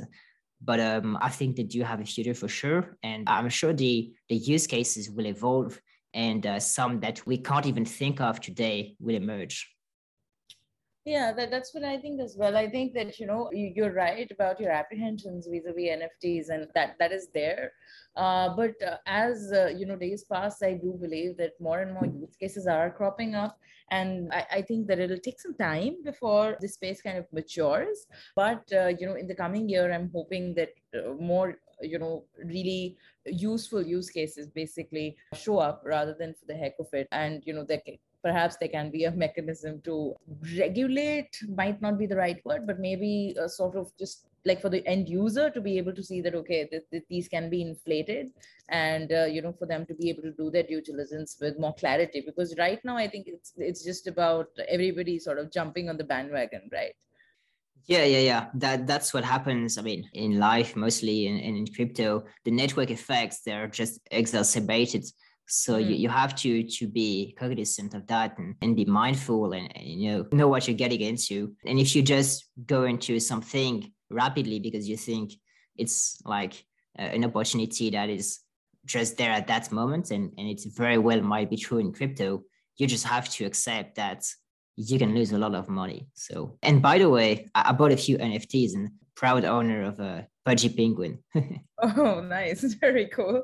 But 0.62 0.80
um, 0.80 1.16
I 1.22 1.30
think 1.30 1.56
they 1.56 1.62
do 1.62 1.82
have 1.82 2.00
a 2.00 2.04
future 2.04 2.34
for 2.34 2.48
sure. 2.48 2.98
And 3.02 3.28
I'm 3.28 3.48
sure 3.48 3.72
the, 3.72 4.12
the 4.28 4.36
use 4.36 4.66
cases 4.66 5.10
will 5.10 5.26
evolve 5.26 5.80
and 6.12 6.46
uh, 6.46 6.60
some 6.60 7.00
that 7.00 7.24
we 7.26 7.38
can't 7.38 7.66
even 7.66 7.84
think 7.84 8.20
of 8.20 8.40
today 8.40 8.96
will 9.00 9.14
emerge 9.14 9.70
yeah 11.04 11.32
that, 11.32 11.50
that's 11.50 11.72
what 11.74 11.84
i 11.84 11.96
think 11.96 12.20
as 12.20 12.36
well. 12.36 12.56
I 12.56 12.68
think 12.68 12.92
that 12.94 13.18
you 13.18 13.26
know 13.26 13.50
you, 13.52 13.84
are 13.84 13.92
right 13.92 14.30
about 14.30 14.60
your 14.60 14.70
apprehensions 14.70 15.46
vis-a-vis 15.50 15.90
nfts 16.00 16.50
and 16.50 16.66
that 16.74 16.96
that 16.98 17.12
is 17.12 17.28
there. 17.32 17.72
Uh, 18.16 18.54
but 18.54 18.74
uh, 18.82 18.96
as 19.06 19.52
uh, 19.52 19.68
you 19.68 19.86
know 19.86 19.96
days 19.96 20.24
pass 20.24 20.62
i 20.62 20.72
do 20.72 20.98
believe 21.00 21.36
that 21.38 21.52
more 21.60 21.80
and 21.80 21.92
more 21.94 22.06
use 22.06 22.36
cases 22.36 22.66
are 22.66 22.90
cropping 22.90 23.34
up. 23.34 23.58
And 23.92 24.32
I, 24.32 24.46
I 24.58 24.62
think 24.62 24.86
that 24.86 25.00
it'll 25.00 25.18
take 25.18 25.40
some 25.40 25.54
time 25.54 25.96
before 26.04 26.56
this 26.60 26.74
space 26.74 27.02
kind 27.02 27.18
of 27.18 27.26
matures. 27.32 28.06
But 28.36 28.62
uh, 28.72 28.92
you 28.98 29.06
know 29.06 29.14
in 29.14 29.26
the 29.26 29.34
coming 29.34 29.68
year 29.68 29.92
i'm 29.92 30.10
hoping 30.14 30.54
that 30.54 30.70
uh, 30.94 31.14
more 31.14 31.58
you 31.80 31.98
know 31.98 32.24
really 32.44 32.96
useful 33.26 33.82
use 33.82 34.10
cases 34.10 34.48
basically 34.48 35.16
show 35.34 35.58
up 35.58 35.82
rather 35.84 36.14
than 36.18 36.34
for 36.34 36.46
the 36.46 36.54
heck 36.54 36.74
of 36.78 36.88
it. 36.92 37.08
And 37.10 37.42
you 37.46 37.54
know 37.54 37.64
there 37.64 37.82
perhaps 38.22 38.56
there 38.56 38.68
can 38.68 38.90
be 38.90 39.04
a 39.04 39.10
mechanism 39.10 39.80
to 39.82 40.14
regulate 40.58 41.38
might 41.54 41.80
not 41.80 41.98
be 41.98 42.06
the 42.06 42.16
right 42.16 42.44
word 42.44 42.66
but 42.66 42.78
maybe 42.78 43.34
sort 43.46 43.76
of 43.76 43.90
just 43.98 44.26
like 44.44 44.60
for 44.60 44.70
the 44.70 44.86
end 44.86 45.08
user 45.08 45.50
to 45.50 45.60
be 45.60 45.76
able 45.76 45.92
to 45.92 46.02
see 46.02 46.20
that 46.20 46.34
okay 46.34 46.66
th- 46.66 46.82
th- 46.90 47.04
these 47.10 47.28
can 47.28 47.50
be 47.50 47.60
inflated 47.62 48.30
and 48.70 49.12
uh, 49.12 49.24
you 49.24 49.42
know 49.42 49.52
for 49.52 49.66
them 49.66 49.84
to 49.86 49.94
be 49.94 50.08
able 50.08 50.22
to 50.22 50.32
do 50.32 50.50
their 50.50 50.62
due 50.62 50.80
diligence 50.80 51.36
with 51.40 51.58
more 51.58 51.74
clarity. 51.74 52.22
Because 52.24 52.54
right 52.58 52.82
now 52.84 52.96
i 52.96 53.08
think 53.08 53.26
it's 53.26 53.52
it's 53.56 53.84
just 53.84 54.06
about 54.06 54.46
everybody 54.68 55.18
sort 55.18 55.38
of 55.38 55.52
jumping 55.52 55.88
on 55.88 55.96
the 55.96 56.04
bandwagon 56.04 56.68
right? 56.72 56.94
Yeah 57.86 58.04
yeah 58.04 58.18
yeah. 58.18 58.46
That 58.54 58.86
that's 58.86 59.12
what 59.12 59.24
happens 59.24 59.78
i 59.78 59.82
mean 59.82 60.08
in 60.12 60.38
life 60.38 60.76
mostly 60.76 61.26
in, 61.26 61.38
in 61.38 61.66
crypto. 61.74 62.24
The 62.44 62.50
network 62.50 62.90
effects 62.90 63.42
they're 63.44 63.68
just 63.68 64.00
exacerbated 64.10 65.04
so 65.50 65.74
mm. 65.74 65.88
you, 65.88 65.94
you 65.96 66.08
have 66.08 66.34
to 66.34 66.62
to 66.62 66.86
be 66.86 67.34
cognizant 67.38 67.94
of 67.94 68.06
that 68.06 68.38
and, 68.38 68.54
and 68.62 68.76
be 68.76 68.84
mindful 68.84 69.52
and, 69.52 69.70
and, 69.76 69.86
you 69.86 70.10
know 70.10 70.26
know 70.32 70.48
what 70.48 70.66
you're 70.66 70.76
getting 70.76 71.00
into 71.00 71.54
and 71.66 71.78
if 71.78 71.94
you 71.94 72.02
just 72.02 72.46
go 72.66 72.84
into 72.84 73.18
something 73.18 73.92
rapidly 74.10 74.60
because 74.60 74.88
you 74.88 74.96
think 74.96 75.32
it's 75.76 76.20
like 76.24 76.64
uh, 76.98 77.02
an 77.02 77.24
opportunity 77.24 77.90
that 77.90 78.08
is 78.08 78.40
just 78.86 79.16
there 79.16 79.30
at 79.30 79.46
that 79.46 79.70
moment 79.70 80.10
and, 80.10 80.32
and 80.38 80.48
it 80.48 80.60
very 80.74 80.98
well 80.98 81.20
might 81.20 81.50
be 81.50 81.56
true 81.56 81.78
in 81.78 81.92
crypto 81.92 82.42
you 82.76 82.86
just 82.86 83.06
have 83.06 83.28
to 83.28 83.44
accept 83.44 83.96
that 83.96 84.24
you 84.76 84.98
can 84.98 85.14
lose 85.14 85.32
a 85.32 85.38
lot 85.38 85.54
of 85.54 85.68
money 85.68 86.08
so 86.14 86.56
and 86.62 86.80
by 86.80 86.98
the 86.98 87.08
way 87.08 87.48
i, 87.54 87.70
I 87.70 87.72
bought 87.72 87.92
a 87.92 87.96
few 87.96 88.16
nfts 88.18 88.74
and 88.74 88.90
proud 89.20 89.44
owner 89.44 89.82
of 89.82 90.00
a 90.00 90.26
pudgy 90.46 90.70
penguin. 90.70 91.18
oh, 91.82 92.22
nice. 92.22 92.62
Very 92.80 93.06
cool. 93.08 93.42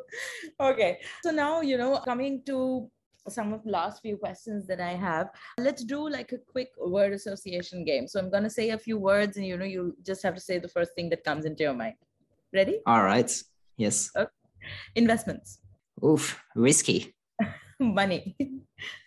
Okay. 0.58 0.98
So 1.22 1.30
now, 1.30 1.60
you 1.60 1.76
know, 1.76 1.98
coming 1.98 2.42
to 2.46 2.90
some 3.28 3.52
of 3.52 3.62
the 3.62 3.70
last 3.70 4.00
few 4.00 4.16
questions 4.16 4.66
that 4.68 4.80
I 4.80 4.92
have. 4.92 5.28
Let's 5.58 5.84
do 5.84 6.08
like 6.08 6.32
a 6.32 6.38
quick 6.38 6.70
word 6.78 7.12
association 7.12 7.84
game. 7.84 8.08
So 8.08 8.18
I'm 8.18 8.30
going 8.30 8.44
to 8.44 8.50
say 8.58 8.70
a 8.70 8.78
few 8.78 8.96
words 8.96 9.36
and 9.36 9.44
you 9.44 9.58
know 9.58 9.66
you 9.66 9.94
just 10.02 10.22
have 10.22 10.34
to 10.34 10.40
say 10.40 10.58
the 10.58 10.68
first 10.76 10.92
thing 10.94 11.10
that 11.10 11.24
comes 11.24 11.44
into 11.44 11.64
your 11.64 11.74
mind. 11.74 11.96
Ready? 12.54 12.80
All 12.86 13.02
right. 13.02 13.30
Yes. 13.76 14.10
Okay. 14.16 14.30
Investments. 14.94 15.58
Oof, 16.02 16.40
risky. 16.54 17.14
Money. 17.80 18.34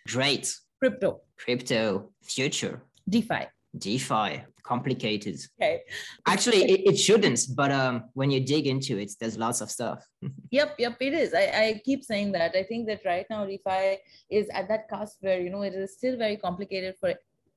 Great. 0.06 0.54
Crypto. 0.78 1.22
Crypto. 1.36 2.10
Future. 2.22 2.82
DeFi. 3.08 3.46
DeFi, 3.78 4.42
complicated. 4.62 5.38
Okay. 5.60 5.82
Actually, 6.26 6.64
it, 6.64 6.92
it 6.92 6.96
shouldn't, 6.96 7.40
but 7.54 7.70
um, 7.70 8.04
when 8.14 8.30
you 8.30 8.40
dig 8.40 8.66
into 8.66 8.98
it, 8.98 9.12
there's 9.20 9.38
lots 9.38 9.60
of 9.60 9.70
stuff. 9.70 10.04
yep, 10.50 10.74
yep, 10.78 10.96
it 11.00 11.14
is. 11.14 11.34
I, 11.34 11.44
I 11.64 11.82
keep 11.84 12.04
saying 12.04 12.32
that. 12.32 12.56
I 12.56 12.62
think 12.64 12.86
that 12.88 13.00
right 13.04 13.26
now 13.30 13.46
DeFi 13.46 13.98
is 14.30 14.48
at 14.52 14.68
that 14.68 14.88
cusp 14.88 15.18
where 15.20 15.40
you 15.40 15.50
know 15.50 15.62
it 15.62 15.74
is 15.74 15.94
still 15.94 16.16
very 16.16 16.36
complicated 16.36 16.96
for 16.98 17.14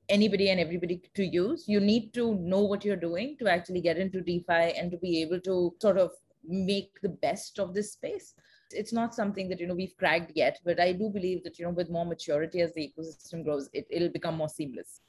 anybody 0.08 0.50
and 0.50 0.60
everybody 0.60 1.02
to 1.14 1.24
use. 1.24 1.64
You 1.66 1.80
need 1.80 2.12
to 2.14 2.34
know 2.36 2.60
what 2.60 2.84
you're 2.84 2.96
doing 2.96 3.36
to 3.40 3.48
actually 3.48 3.80
get 3.80 3.98
into 3.98 4.20
DeFi 4.20 4.76
and 4.78 4.90
to 4.90 4.98
be 4.98 5.22
able 5.22 5.40
to 5.40 5.74
sort 5.80 5.98
of 5.98 6.12
make 6.46 7.00
the 7.02 7.08
best 7.08 7.58
of 7.58 7.74
this 7.74 7.92
space 7.94 8.34
it's 8.70 8.92
not 8.92 9.14
something 9.14 9.48
that 9.48 9.60
you 9.60 9.66
know 9.66 9.74
we've 9.74 9.96
cracked 9.96 10.32
yet 10.34 10.58
but 10.64 10.80
i 10.80 10.92
do 10.92 11.08
believe 11.08 11.42
that 11.44 11.58
you 11.58 11.64
know 11.64 11.70
with 11.70 11.90
more 11.90 12.04
maturity 12.04 12.60
as 12.60 12.72
the 12.74 12.92
ecosystem 12.92 13.44
grows 13.44 13.68
it, 13.72 13.86
it'll 13.90 14.08
become 14.08 14.36
more 14.36 14.48
seamless 14.48 15.00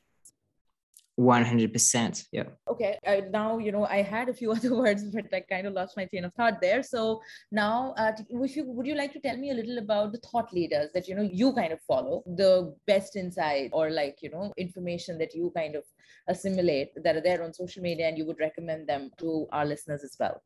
100% 1.18 2.26
yeah 2.34 2.44
okay 2.70 2.98
uh, 3.08 3.22
now 3.32 3.58
you 3.58 3.72
know 3.72 3.86
i 3.86 4.02
had 4.02 4.28
a 4.28 4.34
few 4.34 4.52
other 4.56 4.76
words 4.76 5.04
but 5.14 5.34
i 5.34 5.40
kind 5.40 5.66
of 5.66 5.74
lost 5.74 5.96
my 5.96 6.06
train 6.06 6.26
of 6.26 6.34
thought 6.34 6.60
there 6.62 6.84
so 6.84 7.22
now 7.52 7.94
uh, 7.98 8.12
would 8.32 8.54
you 8.54 8.66
would 8.66 8.86
you 8.86 8.96
like 8.96 9.14
to 9.14 9.20
tell 9.20 9.38
me 9.38 9.52
a 9.52 9.54
little 9.54 9.78
about 9.78 10.12
the 10.12 10.18
thought 10.20 10.52
leaders 10.54 10.90
that 10.94 11.08
you 11.08 11.16
know 11.16 11.22
you 11.22 11.54
kind 11.54 11.72
of 11.72 11.80
follow 11.82 12.22
the 12.36 12.76
best 12.86 13.16
insight 13.16 13.70
or 13.72 13.90
like 13.90 14.18
you 14.22 14.30
know 14.30 14.52
information 14.58 15.18
that 15.18 15.34
you 15.34 15.52
kind 15.56 15.76
of 15.76 15.84
assimilate 16.28 16.92
that 17.02 17.16
are 17.16 17.22
there 17.22 17.44
on 17.44 17.54
social 17.54 17.82
media 17.82 18.08
and 18.08 18.18
you 18.18 18.26
would 18.26 18.40
recommend 18.40 18.86
them 18.86 19.10
to 19.18 19.48
our 19.54 19.66
listeners 19.66 20.04
as 20.04 20.18
well 20.20 20.42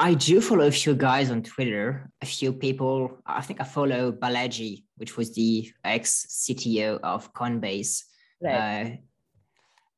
I 0.00 0.14
do 0.14 0.40
follow 0.40 0.66
a 0.66 0.72
few 0.72 0.96
guys 0.96 1.30
on 1.30 1.44
Twitter, 1.44 2.10
a 2.20 2.26
few 2.26 2.52
people. 2.52 3.18
I 3.24 3.40
think 3.40 3.60
I 3.60 3.64
follow 3.64 4.10
Balaji, 4.10 4.82
which 4.96 5.16
was 5.16 5.32
the 5.32 5.70
ex 5.84 6.26
CTO 6.26 6.98
of 7.04 7.32
Coinbase. 7.32 8.02
Right. 8.42 8.82
Uh, 8.82 8.96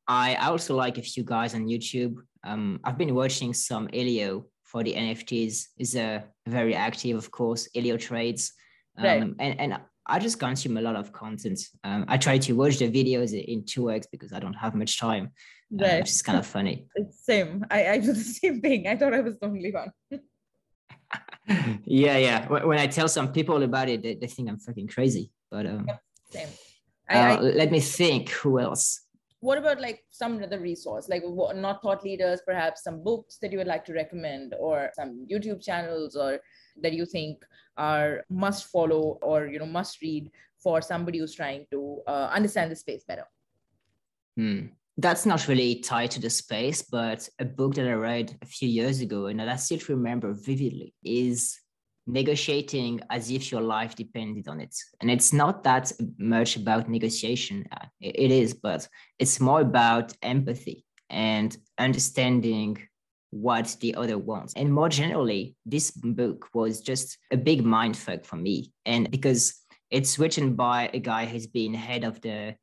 I 0.07 0.35
also 0.35 0.75
like 0.75 0.97
a 0.97 1.01
few 1.01 1.23
guys 1.23 1.55
on 1.55 1.65
YouTube. 1.65 2.17
Um, 2.43 2.79
I've 2.83 2.97
been 2.97 3.15
watching 3.15 3.53
some 3.53 3.89
Elio 3.93 4.45
for 4.63 4.83
the 4.83 4.93
NFTs. 4.93 5.65
is 5.77 5.95
a 5.95 6.03
uh, 6.03 6.21
very 6.47 6.75
active, 6.75 7.17
of 7.17 7.31
course, 7.31 7.67
Elio 7.75 7.97
trades. 7.97 8.53
Um, 8.97 9.05
right. 9.05 9.21
and, 9.39 9.59
and 9.59 9.79
I 10.05 10.19
just 10.19 10.39
consume 10.39 10.77
a 10.77 10.81
lot 10.81 10.95
of 10.95 11.11
content. 11.11 11.59
Um, 11.83 12.05
I 12.07 12.17
try 12.17 12.37
to 12.37 12.53
watch 12.53 12.77
the 12.77 12.89
videos 12.89 13.33
in 13.33 13.63
2x 13.63 14.05
because 14.11 14.31
I 14.33 14.39
don't 14.39 14.53
have 14.53 14.75
much 14.75 14.99
time, 14.99 15.31
uh, 15.73 15.83
right. 15.83 15.93
uh, 15.93 15.97
which 15.99 16.11
is 16.11 16.21
kind 16.21 16.37
of 16.37 16.45
funny. 16.57 16.85
It's 16.95 17.25
same. 17.25 17.65
I, 17.71 17.89
I 17.89 17.97
do 17.99 18.13
the 18.13 18.19
same 18.19 18.61
thing. 18.61 18.87
I 18.87 18.95
thought 18.95 19.13
I 19.13 19.21
was 19.21 19.37
the 19.39 19.47
only 19.47 19.71
one. 19.71 19.91
yeah, 21.85 22.17
yeah. 22.17 22.47
When 22.47 22.77
I 22.77 22.87
tell 22.87 23.07
some 23.07 23.31
people 23.31 23.63
about 23.63 23.89
it, 23.89 24.03
they, 24.03 24.15
they 24.15 24.27
think 24.27 24.49
I'm 24.49 24.59
fucking 24.59 24.87
crazy. 24.87 25.31
But 25.49 25.65
um, 25.65 25.87
same. 26.29 26.49
I, 27.09 27.17
uh, 27.17 27.37
I, 27.37 27.39
let 27.39 27.71
me 27.71 27.79
think. 27.79 28.29
Who 28.29 28.59
else? 28.59 29.04
What 29.45 29.59
about 29.59 29.79
like 29.79 30.03
some 30.09 30.41
other 30.41 30.59
resource 30.59 31.07
like 31.07 31.23
not 31.55 31.81
thought 31.81 32.03
leaders 32.03 32.41
perhaps 32.45 32.83
some 32.83 33.03
books 33.03 33.37
that 33.41 33.51
you 33.51 33.59
would 33.59 33.67
like 33.67 33.85
to 33.85 33.93
recommend 33.93 34.55
or 34.59 34.89
some 34.95 35.25
youtube 35.31 35.63
channels 35.63 36.15
or 36.15 36.39
that 36.81 36.93
you 36.93 37.05
think 37.05 37.45
are 37.77 38.23
must 38.29 38.71
follow 38.71 39.19
or 39.21 39.45
you 39.45 39.59
know 39.59 39.65
must 39.65 40.01
read 40.01 40.31
for 40.57 40.81
somebody 40.81 41.19
who's 41.19 41.35
trying 41.35 41.65
to 41.69 42.01
uh, 42.07 42.29
understand 42.33 42.71
the 42.71 42.75
space 42.75 43.03
better 43.07 43.27
hmm. 44.35 44.61
that's 44.97 45.25
not 45.27 45.47
really 45.47 45.75
tied 45.75 46.09
to 46.09 46.19
the 46.19 46.29
space 46.29 46.81
but 46.81 47.29
a 47.37 47.45
book 47.45 47.75
that 47.75 47.87
i 47.87 47.93
read 47.93 48.35
a 48.41 48.45
few 48.45 48.67
years 48.67 48.99
ago 48.99 49.27
and 49.27 49.39
that 49.39 49.49
i 49.49 49.55
still 49.55 49.79
remember 49.89 50.33
vividly 50.33 50.91
is 51.03 51.59
negotiating 52.07 53.01
as 53.09 53.31
if 53.31 53.51
your 53.51 53.61
life 53.61 53.95
depended 53.95 54.47
on 54.47 54.59
it. 54.59 54.75
And 55.01 55.09
it's 55.09 55.33
not 55.33 55.63
that 55.63 55.91
much 56.17 56.55
about 56.55 56.89
negotiation. 56.89 57.65
Uh, 57.71 57.85
it 57.99 58.31
is, 58.31 58.53
but 58.53 58.87
it's 59.19 59.39
more 59.39 59.61
about 59.61 60.13
empathy 60.21 60.85
and 61.09 61.55
understanding 61.77 62.77
what 63.31 63.75
the 63.81 63.95
other 63.95 64.17
wants. 64.17 64.53
And 64.53 64.73
more 64.73 64.89
generally, 64.89 65.55
this 65.65 65.91
book 65.91 66.47
was 66.53 66.81
just 66.81 67.17
a 67.31 67.37
big 67.37 67.63
mindfuck 67.63 68.25
for 68.25 68.37
me. 68.37 68.71
And 68.85 69.09
because 69.11 69.55
it's 69.89 70.17
written 70.19 70.55
by 70.55 70.89
a 70.93 70.99
guy 70.99 71.25
who's 71.25 71.47
been 71.47 71.73
head 71.73 72.03
of 72.03 72.21
the 72.21 72.55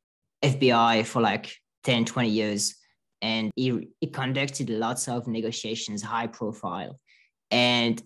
FBI 0.42 1.04
for 1.04 1.20
like 1.20 1.54
10, 1.84 2.04
20 2.04 2.28
years. 2.28 2.76
And 3.20 3.50
he, 3.54 3.88
he 4.00 4.08
conducted 4.08 4.70
lots 4.70 5.08
of 5.08 5.28
negotiations, 5.28 6.02
high 6.02 6.26
profile. 6.26 6.98
And 7.50 8.02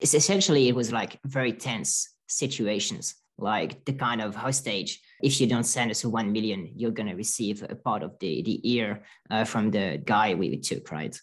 it's 0.00 0.14
essentially 0.14 0.68
it 0.68 0.74
was 0.74 0.92
like 0.92 1.18
very 1.24 1.52
tense 1.52 2.08
situations 2.26 3.14
like 3.38 3.84
the 3.84 3.92
kind 3.92 4.20
of 4.20 4.34
hostage 4.34 5.00
if 5.22 5.40
you 5.40 5.46
don't 5.46 5.64
send 5.64 5.90
us 5.90 6.04
1 6.04 6.32
million 6.32 6.70
you're 6.76 6.90
going 6.90 7.08
to 7.08 7.14
receive 7.14 7.64
a 7.68 7.74
part 7.74 8.02
of 8.02 8.18
the 8.20 8.42
the 8.42 8.60
ear 8.70 9.02
uh, 9.30 9.44
from 9.44 9.70
the 9.70 10.00
guy 10.04 10.34
we 10.34 10.56
took 10.56 10.90
right? 10.92 11.18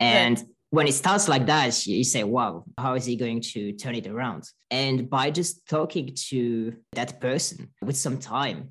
And 0.00 0.38
right. 0.38 0.46
when 0.70 0.86
it 0.88 0.94
starts 0.94 1.28
like 1.28 1.46
that 1.46 1.86
you 1.86 2.04
say 2.04 2.24
wow 2.24 2.64
how 2.78 2.94
is 2.94 3.04
he 3.04 3.16
going 3.16 3.40
to 3.40 3.72
turn 3.72 3.94
it 3.94 4.06
around? 4.06 4.44
And 4.70 5.08
by 5.08 5.30
just 5.30 5.66
talking 5.68 6.14
to 6.28 6.74
that 6.92 7.20
person 7.20 7.70
with 7.80 7.96
some 7.96 8.18
time 8.18 8.70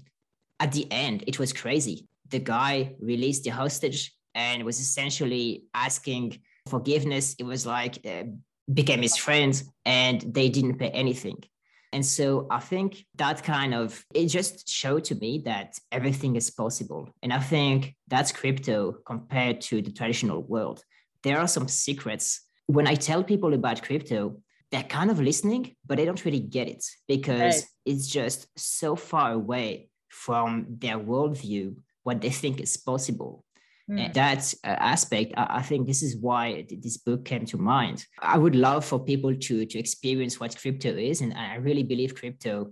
at 0.60 0.72
the 0.72 0.86
end 0.92 1.24
it 1.28 1.40
was 1.40 1.54
crazy. 1.54 2.08
The 2.30 2.40
guy 2.40 2.96
released 3.00 3.44
the 3.44 3.50
hostage 3.52 4.14
and 4.36 4.64
was 4.64 4.80
essentially 4.80 5.64
asking 5.74 6.40
forgiveness. 6.70 7.36
It 7.38 7.44
was 7.44 7.66
like 7.66 8.00
uh, 8.06 8.24
became 8.72 9.02
his 9.02 9.18
friends 9.18 9.64
and 9.86 10.22
they 10.22 10.50
didn't 10.50 10.78
pay 10.78 10.90
anything. 10.90 11.44
And 11.94 12.06
so 12.06 12.48
I 12.50 12.60
think 12.60 13.06
that 13.16 13.44
kind 13.44 13.74
of 13.74 14.06
it 14.14 14.28
just 14.28 14.70
showed 14.70 15.04
to 15.06 15.16
me 15.16 15.42
that 15.46 15.78
everything 15.92 16.36
is 16.38 16.50
possible. 16.50 17.10
And 17.22 17.34
I 17.34 17.40
think 17.40 17.96
that's 18.08 18.32
crypto 18.32 18.94
compared 19.06 19.60
to 19.62 19.82
the 19.82 19.92
traditional 19.92 20.42
world. 20.42 20.84
There 21.24 21.38
are 21.38 21.48
some 21.48 21.68
secrets. 21.68 22.42
When 22.68 22.88
I 22.88 22.96
tell 22.96 23.24
people 23.24 23.54
about 23.54 23.84
crypto, 23.84 24.38
they're 24.72 24.84
kind 24.84 25.12
of 25.12 25.20
listening, 25.20 25.76
but 25.86 25.98
they 25.98 26.06
don't 26.06 26.24
really 26.24 26.40
get 26.40 26.70
it 26.70 26.86
because 27.08 27.56
right. 27.56 27.66
it's 27.86 28.08
just 28.08 28.48
so 28.58 28.96
far 28.96 29.34
away 29.34 29.90
from 30.08 30.66
their 30.70 30.98
worldview, 30.98 31.76
what 32.04 32.22
they 32.22 32.30
think 32.30 32.62
is 32.62 32.78
possible. 32.78 33.44
Mm. 33.92 34.14
That 34.14 34.54
uh, 34.64 34.68
aspect, 34.80 35.34
I, 35.36 35.62
think 35.62 35.86
this 35.86 36.02
is 36.02 36.16
why 36.16 36.66
this 36.70 36.96
book 36.96 37.26
came 37.26 37.46
to 37.48 37.58
mind. 37.58 38.06
I 38.22 38.38
would 38.38 38.56
love 38.56 38.86
for 38.86 39.04
people 39.04 39.36
to 39.36 39.66
to 39.66 39.80
experience 39.80 40.40
what 40.40 40.56
crypto 40.56 40.96
is, 40.96 41.20
and 41.20 41.34
I 41.34 41.56
really 41.56 41.84
believe 41.84 42.16
crypto 42.16 42.72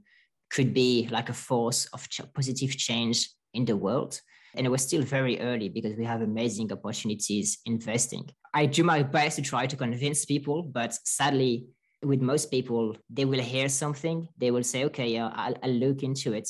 could 0.49 0.73
be 0.73 1.10
like 1.12 1.27
a 1.27 1.34
force 1.34 1.88
of 1.88 2.08
ch- 2.08 2.21
positive 2.34 2.77
change 2.77 3.29
in 3.53 3.65
the 3.65 3.75
world. 3.75 4.21
And 4.55 4.65
it 4.65 4.69
was 4.69 4.82
still 4.82 5.01
very 5.01 5.39
early 5.41 5.67
because 5.67 5.95
we 5.97 6.05
have 6.05 6.21
amazing 6.21 6.71
opportunities 6.71 7.60
investing. 7.65 8.29
I 8.53 8.65
do 8.65 8.84
my 8.84 9.03
best 9.03 9.36
to 9.36 9.41
try 9.41 9.67
to 9.67 9.75
convince 9.75 10.23
people, 10.25 10.63
but 10.63 10.93
sadly, 11.03 11.65
with 12.01 12.21
most 12.21 12.49
people, 12.49 12.95
they 13.10 13.25
will 13.25 13.41
hear 13.41 13.67
something, 13.67 14.29
they 14.38 14.51
will 14.51 14.63
say, 14.63 14.86
"Okay, 14.86 15.10
yeah, 15.10 15.32
I'll, 15.34 15.58
I'll 15.63 15.79
look 15.86 16.01
into 16.01 16.32
it." 16.32 16.49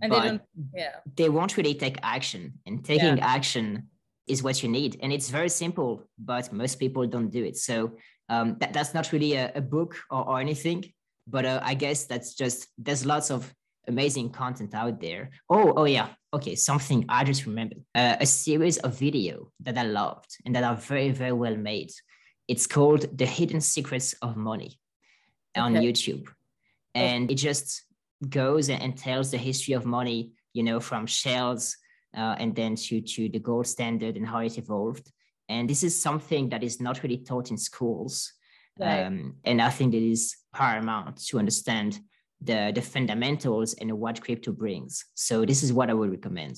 And 0.00 0.10
but 0.10 0.22
they 0.22 0.40
yeah, 0.80 0.96
they 1.16 1.28
won't 1.28 1.56
really 1.56 1.74
take 1.74 1.98
action. 2.02 2.60
And 2.64 2.84
taking 2.84 3.16
yeah. 3.18 3.34
action 3.36 3.88
is 4.26 4.42
what 4.42 4.62
you 4.62 4.68
need. 4.68 4.98
And 5.02 5.12
it's 5.12 5.30
very 5.30 5.48
simple, 5.48 6.08
but 6.18 6.52
most 6.52 6.76
people 6.76 7.06
don't 7.06 7.30
do 7.30 7.44
it. 7.44 7.56
So 7.56 7.92
um, 8.28 8.56
that, 8.60 8.72
that's 8.72 8.94
not 8.94 9.12
really 9.12 9.34
a, 9.34 9.52
a 9.54 9.60
book 9.60 9.96
or, 10.10 10.26
or, 10.28 10.40
anything, 10.40 10.84
but 11.26 11.44
uh, 11.44 11.60
I 11.62 11.74
guess 11.74 12.04
that's 12.04 12.34
just, 12.34 12.68
there's 12.78 13.04
lots 13.04 13.30
of 13.30 13.52
amazing 13.86 14.30
content 14.30 14.74
out 14.74 15.00
there. 15.00 15.30
Oh, 15.50 15.74
oh 15.76 15.84
yeah. 15.84 16.08
Okay. 16.32 16.54
Something 16.54 17.04
I 17.08 17.24
just 17.24 17.46
remembered, 17.46 17.82
uh, 17.94 18.16
a 18.20 18.26
series 18.26 18.78
of 18.78 18.98
video 18.98 19.50
that 19.60 19.76
I 19.76 19.82
loved 19.82 20.36
and 20.46 20.54
that 20.56 20.64
are 20.64 20.76
very, 20.76 21.10
very 21.10 21.32
well 21.32 21.56
made. 21.56 21.92
It's 22.48 22.66
called 22.66 23.16
The 23.16 23.26
Hidden 23.26 23.60
Secrets 23.60 24.14
of 24.22 24.36
Money 24.36 24.78
on 25.56 25.74
YouTube. 25.74 26.28
And 26.94 27.30
it 27.30 27.36
just 27.36 27.82
goes 28.28 28.70
and 28.70 28.96
tells 28.96 29.30
the 29.30 29.38
history 29.38 29.74
of 29.74 29.84
money, 29.84 30.32
you 30.52 30.62
know, 30.62 30.80
from 30.80 31.06
shells 31.06 31.76
uh, 32.16 32.36
and 32.38 32.54
then 32.54 32.76
to, 32.76 33.00
to 33.00 33.28
the 33.28 33.38
gold 33.38 33.66
standard 33.66 34.16
and 34.16 34.26
how 34.26 34.38
it 34.38 34.58
evolved. 34.58 35.10
And 35.48 35.68
this 35.68 35.82
is 35.82 36.00
something 36.00 36.48
that 36.50 36.62
is 36.62 36.80
not 36.80 37.02
really 37.02 37.18
taught 37.18 37.50
in 37.50 37.58
schools. 37.58 38.32
Right. 38.78 39.04
Um, 39.04 39.36
and 39.44 39.60
I 39.60 39.70
think 39.70 39.94
it 39.94 40.02
is 40.02 40.36
paramount 40.52 41.24
to 41.26 41.38
understand 41.38 42.00
the, 42.40 42.72
the 42.74 42.82
fundamentals 42.82 43.74
and 43.74 43.92
what 43.92 44.22
crypto 44.22 44.52
brings. 44.52 45.04
So 45.14 45.44
this 45.44 45.62
is 45.62 45.72
what 45.72 45.90
I 45.90 45.94
would 45.94 46.10
recommend. 46.10 46.56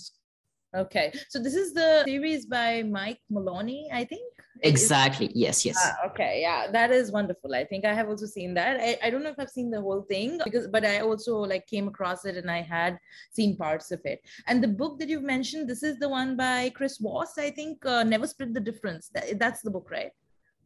Okay. 0.74 1.12
So 1.28 1.38
this 1.38 1.54
is 1.54 1.72
the 1.72 2.02
series 2.04 2.46
by 2.46 2.82
Mike 2.82 3.20
Maloney, 3.30 3.88
I 3.92 4.04
think. 4.04 4.32
Exactly. 4.62 5.30
Yes, 5.34 5.64
yes. 5.64 5.76
Ah, 5.78 6.06
okay. 6.06 6.40
Yeah. 6.40 6.70
That 6.70 6.90
is 6.90 7.12
wonderful. 7.12 7.54
I 7.54 7.64
think 7.64 7.84
I 7.84 7.92
have 7.92 8.08
also 8.08 8.26
seen 8.26 8.54
that. 8.54 8.80
I, 8.80 8.98
I 9.02 9.10
don't 9.10 9.22
know 9.22 9.30
if 9.30 9.38
I've 9.38 9.50
seen 9.50 9.70
the 9.70 9.80
whole 9.80 10.02
thing 10.02 10.38
because 10.44 10.66
but 10.66 10.84
I 10.84 11.00
also 11.00 11.38
like 11.38 11.66
came 11.66 11.88
across 11.88 12.24
it 12.24 12.36
and 12.36 12.50
I 12.50 12.62
had 12.62 12.98
seen 13.32 13.56
parts 13.56 13.90
of 13.90 14.00
it. 14.04 14.20
And 14.46 14.62
the 14.62 14.68
book 14.68 14.98
that 14.98 15.08
you've 15.08 15.22
mentioned, 15.22 15.68
this 15.68 15.82
is 15.82 15.98
the 15.98 16.08
one 16.08 16.36
by 16.36 16.70
Chris 16.70 16.98
Voss, 16.98 17.38
I 17.38 17.50
think, 17.50 17.84
uh, 17.84 18.02
Never 18.02 18.26
Split 18.26 18.54
the 18.54 18.60
Difference. 18.60 19.10
That, 19.14 19.38
that's 19.38 19.62
the 19.62 19.70
book, 19.70 19.90
right? 19.90 20.12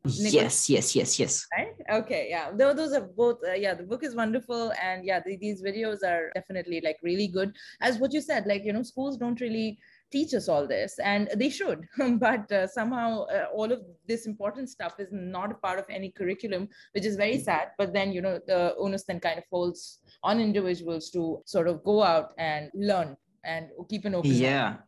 yes 0.05 0.71
yes 0.71 0.97
yes 0.97 1.21
yes 1.21 1.47
right 1.57 1.75
okay 1.93 2.29
yeah 2.31 2.51
those, 2.55 2.75
those 2.75 2.93
are 2.95 3.07
both 3.17 3.39
uh, 3.47 3.53
yeah 3.53 3.75
the 3.75 3.83
book 3.83 4.03
is 4.03 4.15
wonderful 4.15 4.73
and 4.83 5.05
yeah 5.05 5.21
the, 5.25 5.37
these 5.37 5.63
videos 5.63 6.03
are 6.03 6.31
definitely 6.35 6.81
like 6.83 6.97
really 7.03 7.29
good 7.29 7.55
as 7.83 7.99
what 7.99 8.13
you 8.13 8.21
said 8.21 8.47
like 8.47 8.65
you 8.65 8.73
know 8.73 8.83
schools 8.83 9.19
don't 9.19 9.43
really 9.43 9.79
teach 10.11 10.35
us 10.35 10.49
all 10.49 10.67
this 10.67 10.99
and 10.99 11.29
they 11.37 11.49
should 11.49 11.87
but 12.19 12.51
uh, 12.53 12.67
somehow 12.67 13.25
uh, 13.25 13.47
all 13.55 13.71
of 13.71 13.81
this 14.07 14.27
important 14.27 14.69
stuff 14.69 14.95
is 14.99 15.09
not 15.13 15.51
a 15.51 15.55
part 15.55 15.79
of 15.79 15.85
any 15.89 16.11
curriculum 16.11 16.69
which 16.93 17.05
is 17.05 17.17
very 17.17 17.39
sad 17.39 17.69
but 17.79 17.93
then 17.93 18.13
you 18.13 18.21
know 18.21 18.39
the 18.47 18.75
onus 18.79 19.05
then 19.05 19.21
kind 19.21 19.39
of 19.39 19.45
falls 19.47 20.01
on 20.23 20.41
individuals 20.41 21.11
to 21.11 21.43
sort 21.47 21.69
of 21.69 21.83
go 21.85 22.03
out 22.03 22.33
and 22.39 22.71
learn 22.75 23.17
and 23.45 23.69
keep 23.89 24.05
an 24.05 24.15
open 24.15 24.31
yeah 24.31 24.71
mind. 24.71 24.79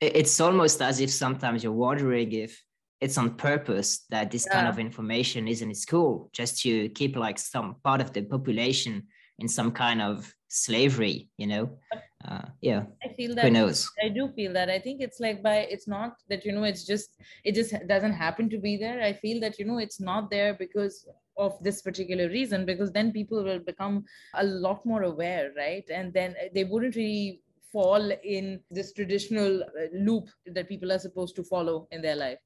it's 0.00 0.40
almost 0.40 0.80
as 0.82 1.00
if 1.00 1.10
sometimes 1.10 1.62
you're 1.62 1.72
wondering 1.72 2.32
if 2.32 2.62
it's 3.00 3.18
on 3.18 3.34
purpose 3.34 4.06
that 4.10 4.30
this 4.30 4.46
yeah. 4.46 4.54
kind 4.54 4.68
of 4.68 4.78
information 4.78 5.48
is 5.48 5.60
in 5.60 5.74
school 5.74 6.30
just 6.32 6.60
to 6.62 6.88
keep 6.90 7.16
like 7.16 7.38
some 7.38 7.76
part 7.82 8.00
of 8.00 8.12
the 8.12 8.22
population 8.22 9.02
in 9.40 9.48
some 9.48 9.72
kind 9.72 10.00
of 10.00 10.32
slavery 10.52 11.30
you 11.36 11.46
know? 11.46 11.78
Uh, 12.24 12.48
yeah 12.60 12.84
i 13.04 13.08
feel 13.18 13.34
that 13.34 13.46
who 13.46 13.50
knows? 13.50 13.90
I 14.02 14.08
do 14.08 14.28
feel 14.32 14.52
that. 14.54 14.70
I 14.70 14.78
think 14.78 15.00
it's 15.00 15.20
like 15.20 15.42
by 15.42 15.56
it's 15.74 15.86
not 15.86 16.16
that 16.28 16.44
you 16.44 16.52
know 16.52 16.64
it's 16.64 16.84
just 16.84 17.20
it 17.44 17.54
just 17.54 17.74
doesn't 17.86 18.12
happen 18.12 18.48
to 18.50 18.58
be 18.58 18.76
there. 18.76 19.02
I 19.02 19.12
feel 19.12 19.40
that 19.40 19.58
you 19.58 19.64
know 19.64 19.78
it's 19.78 20.00
not 20.00 20.30
there 20.30 20.54
because 20.54 21.06
of 21.36 21.62
this 21.62 21.82
particular 21.82 22.28
reason 22.28 22.64
because 22.66 22.92
then 22.92 23.12
people 23.12 23.42
will 23.44 23.58
become 23.58 24.04
a 24.34 24.44
lot 24.44 24.84
more 24.86 25.02
aware 25.02 25.52
right? 25.56 25.84
And 25.90 26.12
then 26.12 26.34
they 26.54 26.64
wouldn't 26.64 26.96
really 26.96 27.42
fall 27.72 28.10
in 28.24 28.62
this 28.70 28.92
traditional 28.92 29.62
uh, 29.62 29.86
loop 29.92 30.28
that 30.46 30.68
people 30.68 30.92
are 30.92 30.98
supposed 30.98 31.36
to 31.36 31.44
follow 31.44 31.88
in 31.90 32.02
their 32.02 32.16
life. 32.16 32.38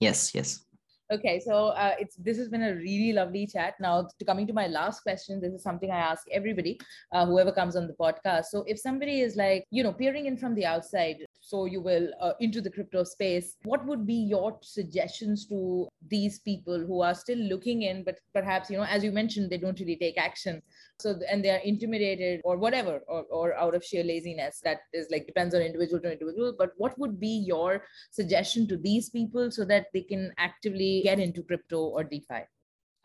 Yes 0.00 0.34
yes 0.34 0.63
Okay, 1.12 1.38
so 1.38 1.68
uh, 1.68 1.94
it's 1.98 2.16
this 2.16 2.38
has 2.38 2.48
been 2.48 2.62
a 2.62 2.74
really 2.76 3.12
lovely 3.12 3.46
chat. 3.46 3.74
Now, 3.78 4.08
to 4.18 4.24
coming 4.24 4.46
to 4.46 4.54
my 4.54 4.68
last 4.68 5.00
question, 5.00 5.38
this 5.38 5.52
is 5.52 5.62
something 5.62 5.90
I 5.90 5.98
ask 5.98 6.26
everybody, 6.32 6.80
uh, 7.12 7.26
whoever 7.26 7.52
comes 7.52 7.76
on 7.76 7.86
the 7.86 7.92
podcast. 7.92 8.46
So, 8.46 8.64
if 8.66 8.78
somebody 8.78 9.20
is 9.20 9.36
like, 9.36 9.66
you 9.70 9.82
know, 9.82 9.92
peering 9.92 10.24
in 10.24 10.38
from 10.38 10.54
the 10.54 10.64
outside, 10.64 11.16
so 11.46 11.66
you 11.66 11.80
will 11.82 12.08
uh, 12.22 12.32
into 12.40 12.62
the 12.62 12.70
crypto 12.70 13.04
space, 13.04 13.56
what 13.64 13.84
would 13.84 14.06
be 14.06 14.14
your 14.14 14.58
suggestions 14.62 15.46
to 15.48 15.86
these 16.08 16.38
people 16.38 16.78
who 16.78 17.02
are 17.02 17.14
still 17.14 17.36
looking 17.36 17.82
in, 17.82 18.02
but 18.02 18.18
perhaps, 18.32 18.70
you 18.70 18.78
know, 18.78 18.84
as 18.84 19.04
you 19.04 19.12
mentioned, 19.12 19.50
they 19.50 19.58
don't 19.58 19.78
really 19.78 19.96
take 19.96 20.16
action. 20.16 20.62
So, 20.98 21.20
and 21.30 21.44
they 21.44 21.50
are 21.50 21.58
intimidated 21.58 22.40
or 22.44 22.56
whatever, 22.56 23.02
or, 23.08 23.24
or 23.24 23.54
out 23.56 23.74
of 23.74 23.84
sheer 23.84 24.02
laziness. 24.02 24.60
That 24.64 24.78
is 24.94 25.06
like 25.10 25.26
depends 25.26 25.54
on 25.54 25.60
individual 25.60 26.00
to 26.00 26.12
individual. 26.12 26.54
But 26.58 26.70
what 26.78 26.98
would 26.98 27.20
be 27.20 27.44
your 27.46 27.84
suggestion 28.10 28.66
to 28.68 28.78
these 28.78 29.10
people 29.10 29.50
so 29.50 29.66
that 29.66 29.88
they 29.92 30.02
can 30.02 30.32
actively 30.38 31.02
get 31.04 31.18
into 31.18 31.42
crypto 31.42 31.78
or 31.84 32.04
DeFi? 32.04 32.44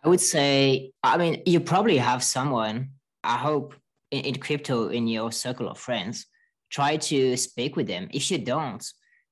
I 0.01 0.07
would 0.07 0.21
say, 0.21 0.93
I 1.03 1.17
mean, 1.17 1.43
you 1.45 1.59
probably 1.59 1.97
have 1.97 2.23
someone, 2.23 2.91
I 3.21 3.35
hope, 3.35 3.75
in, 4.11 4.21
in 4.21 4.35
crypto 4.35 4.87
in 4.87 5.09
your 5.09 5.33
circle 5.33 5.67
of 5.67 5.77
friends. 5.77 6.25
Try 6.71 6.97
to 6.97 7.35
speak 7.37 7.75
with 7.75 7.87
them. 7.87 8.07
If 8.11 8.29
you 8.31 8.37
don't, 8.37 8.85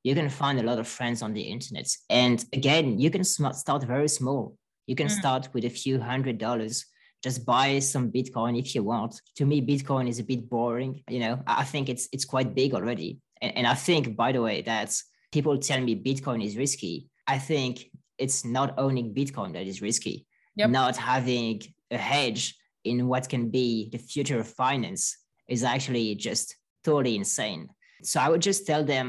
you 0.04 0.16
can 0.16 0.30
find 0.30 0.60
a 0.60 0.64
lot 0.64 0.80
of 0.80 0.88
friends 0.88 1.22
on 1.22 1.34
the 1.34 1.42
internet. 1.42 1.90
And 2.10 2.44
again, 2.54 3.00
you 3.00 3.10
can 3.10 3.24
start 3.24 3.84
very 3.84 4.08
small. 4.08 4.58
You 4.86 4.96
can 4.96 5.08
mm. 5.08 5.20
start 5.20 5.50
with 5.54 5.66
a 5.66 5.70
few 5.70 6.00
hundred 6.00 6.38
dollars. 6.38 6.86
Just 7.24 7.46
buy 7.46 7.80
some 7.80 8.12
Bitcoin 8.12 8.58
if 8.58 8.74
you 8.74 8.84
want. 8.84 9.20
To 9.36 9.46
me, 9.46 9.62
Bitcoin 9.62 10.08
is 10.08 10.20
a 10.20 10.24
bit 10.24 10.50
boring. 10.50 11.04
You 11.10 11.20
know, 11.20 11.44
I 11.46 11.64
think 11.64 11.90
it's 11.90 12.08
it's 12.12 12.26
quite 12.26 12.56
big 12.56 12.74
already. 12.74 13.20
And, 13.42 13.58
and 13.58 13.68
I 13.68 13.74
think, 13.74 14.16
by 14.16 14.32
the 14.32 14.42
way, 14.42 14.62
that 14.62 14.96
people 15.32 15.58
tell 15.58 15.82
me 15.82 15.96
Bitcoin 15.96 16.44
is 16.44 16.58
risky. 16.58 17.10
I 17.28 17.38
think 17.38 17.90
it's 18.18 18.46
not 18.46 18.76
owning 18.78 19.14
Bitcoin 19.14 19.54
that 19.54 19.68
is 19.68 19.82
risky. 19.82 20.26
Yep. 20.56 20.70
Not 20.70 20.98
having 20.98 21.62
a 21.92 21.98
hedge 21.98 22.56
in 22.84 23.08
what 23.08 23.30
can 23.30 23.50
be 23.50 23.90
the 23.92 23.98
future 23.98 24.40
of 24.40 24.48
finance 24.48 25.18
is 25.48 25.64
actually 25.64 26.16
just 26.16 26.56
totally 26.88 27.16
insane. 27.16 27.62
So 28.04 28.16
I 28.20 28.30
would 28.30 28.44
just 28.50 28.66
tell 28.66 28.84
them 28.84 29.08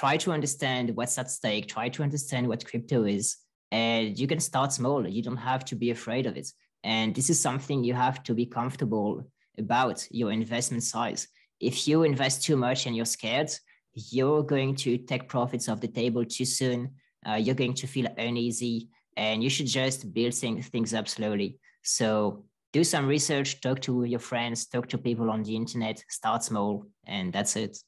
try 0.00 0.14
to 0.18 0.32
understand 0.32 0.84
what's 0.96 1.18
at 1.18 1.30
stake, 1.30 1.66
try 1.68 1.86
to 1.90 2.02
understand 2.02 2.48
what 2.48 2.66
crypto 2.68 3.04
is, 3.04 3.36
and 3.70 4.18
you 4.20 4.26
can 4.26 4.40
start 4.40 4.72
small. 4.72 5.06
You 5.16 5.22
don't 5.22 5.44
have 5.52 5.64
to 5.66 5.74
be 5.82 5.90
afraid 5.90 6.26
of 6.26 6.36
it. 6.36 6.48
And 6.82 7.14
this 7.14 7.28
is 7.30 7.38
something 7.40 7.84
you 7.84 7.94
have 7.94 8.22
to 8.24 8.32
be 8.34 8.46
comfortable 8.46 9.10
about 9.58 9.98
your 10.10 10.30
investment 10.32 10.82
size. 10.82 11.28
If 11.60 11.88
you 11.88 12.02
invest 12.02 12.44
too 12.44 12.56
much 12.56 12.86
and 12.86 12.94
you're 12.96 13.14
scared, 13.18 13.50
you're 13.94 14.42
going 14.42 14.74
to 14.84 14.98
take 14.98 15.28
profits 15.28 15.68
off 15.68 15.80
the 15.80 15.88
table 15.88 16.24
too 16.24 16.44
soon 16.44 16.80
uh, 17.28 17.34
you're 17.34 17.54
going 17.54 17.74
to 17.74 17.86
feel 17.86 18.06
uneasy 18.18 18.88
and 19.16 19.42
you 19.42 19.50
should 19.50 19.66
just 19.66 20.12
build 20.12 20.34
things 20.34 20.94
up 20.94 21.08
slowly. 21.08 21.58
So 21.82 22.44
do 22.76 22.84
some 22.84 23.06
research, 23.06 23.60
talk 23.62 23.80
to 23.80 24.04
your 24.04 24.18
friends, 24.30 24.66
talk 24.66 24.86
to 24.88 24.98
people 24.98 25.30
on 25.30 25.42
the 25.42 25.56
internet, 25.56 25.96
start 26.08 26.44
small, 26.44 26.84
and 27.06 27.32
that's 27.32 27.56
it. 27.56 27.78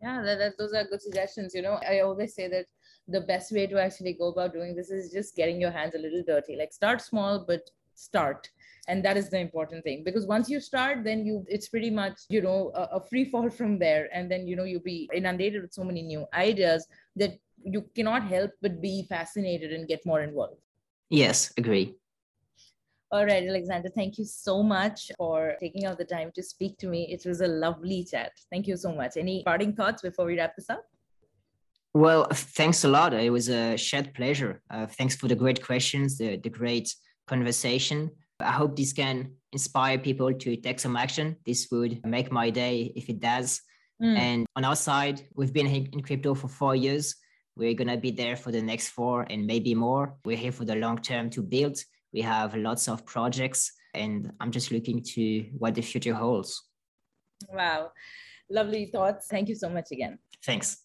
Yeah, 0.00 0.22
that, 0.22 0.38
that, 0.38 0.52
those 0.58 0.72
are 0.74 0.84
good 0.84 1.02
suggestions. 1.02 1.54
You 1.54 1.62
know, 1.62 1.78
I 1.90 2.00
always 2.00 2.34
say 2.34 2.46
that 2.48 2.66
the 3.08 3.22
best 3.22 3.50
way 3.50 3.66
to 3.66 3.82
actually 3.82 4.12
go 4.12 4.28
about 4.28 4.52
doing 4.52 4.76
this 4.76 4.90
is 4.90 5.10
just 5.10 5.34
getting 5.34 5.60
your 5.60 5.72
hands 5.72 5.94
a 5.96 5.98
little 5.98 6.22
dirty. 6.24 6.54
Like 6.56 6.72
start 6.72 7.00
small, 7.00 7.44
but 7.46 7.62
start 7.98 8.50
and 8.88 9.02
that 9.02 9.16
is 9.16 9.30
the 9.30 9.38
important 9.38 9.82
thing 9.82 10.02
because 10.04 10.26
once 10.26 10.50
you 10.50 10.60
start 10.60 11.02
then 11.02 11.24
you 11.24 11.46
it's 11.48 11.66
pretty 11.66 11.88
much 11.88 12.18
you 12.28 12.42
know 12.42 12.70
a, 12.74 12.82
a, 12.96 13.00
free 13.00 13.24
fall 13.30 13.48
from 13.48 13.78
there 13.78 14.10
and 14.12 14.30
then 14.30 14.46
you 14.46 14.54
know 14.54 14.64
you'll 14.64 14.82
be 14.82 15.08
inundated 15.14 15.62
with 15.62 15.72
so 15.72 15.82
many 15.82 16.02
new 16.02 16.26
ideas 16.34 16.86
that 17.16 17.38
you 17.64 17.80
cannot 17.94 18.22
help 18.22 18.50
but 18.60 18.82
be 18.82 19.06
fascinated 19.08 19.72
and 19.72 19.88
get 19.88 20.04
more 20.04 20.20
involved. 20.20 20.60
Yes, 21.08 21.54
agree. 21.56 21.96
All 23.16 23.24
right, 23.24 23.48
Alexander, 23.48 23.88
thank 23.88 24.18
you 24.18 24.26
so 24.26 24.62
much 24.62 25.10
for 25.16 25.54
taking 25.58 25.86
out 25.86 25.96
the 25.96 26.04
time 26.04 26.30
to 26.34 26.42
speak 26.42 26.76
to 26.76 26.86
me. 26.86 27.10
It 27.10 27.24
was 27.24 27.40
a 27.40 27.46
lovely 27.46 28.04
chat. 28.04 28.32
Thank 28.50 28.66
you 28.66 28.76
so 28.76 28.92
much. 28.92 29.16
Any 29.16 29.42
parting 29.42 29.72
thoughts 29.72 30.02
before 30.02 30.26
we 30.26 30.36
wrap 30.36 30.54
this 30.54 30.68
up? 30.68 30.84
Well, 31.94 32.26
thanks 32.30 32.84
a 32.84 32.88
lot. 32.88 33.14
It 33.14 33.30
was 33.30 33.48
a 33.48 33.78
shared 33.78 34.12
pleasure. 34.12 34.60
Uh, 34.70 34.84
thanks 34.84 35.16
for 35.16 35.28
the 35.28 35.34
great 35.34 35.64
questions, 35.64 36.18
the, 36.18 36.36
the 36.36 36.50
great 36.50 36.94
conversation. 37.26 38.10
I 38.38 38.50
hope 38.50 38.76
this 38.76 38.92
can 38.92 39.32
inspire 39.50 39.96
people 39.96 40.34
to 40.34 40.56
take 40.56 40.78
some 40.78 40.94
action. 40.94 41.36
This 41.46 41.68
would 41.72 42.04
make 42.04 42.30
my 42.30 42.50
day 42.50 42.92
if 42.96 43.08
it 43.08 43.20
does. 43.20 43.62
Mm. 44.02 44.18
And 44.18 44.46
on 44.56 44.66
our 44.66 44.76
side, 44.76 45.22
we've 45.34 45.54
been 45.54 45.68
in 45.68 46.02
crypto 46.02 46.34
for 46.34 46.48
four 46.48 46.76
years. 46.76 47.16
We're 47.56 47.72
going 47.72 47.88
to 47.88 47.96
be 47.96 48.10
there 48.10 48.36
for 48.36 48.52
the 48.52 48.60
next 48.60 48.88
four 48.88 49.24
and 49.30 49.46
maybe 49.46 49.74
more. 49.74 50.18
We're 50.26 50.36
here 50.36 50.52
for 50.52 50.66
the 50.66 50.76
long 50.76 50.98
term 50.98 51.30
to 51.30 51.40
build. 51.40 51.78
We 52.12 52.20
have 52.22 52.54
lots 52.54 52.88
of 52.88 53.04
projects, 53.04 53.72
and 53.94 54.32
I'm 54.40 54.50
just 54.50 54.70
looking 54.70 55.02
to 55.14 55.40
what 55.58 55.74
the 55.74 55.82
future 55.82 56.14
holds. 56.14 56.62
Wow. 57.52 57.92
Lovely 58.50 58.86
thoughts. 58.86 59.26
Thank 59.28 59.48
you 59.48 59.54
so 59.54 59.68
much 59.68 59.90
again. 59.90 60.18
Thanks. 60.44 60.82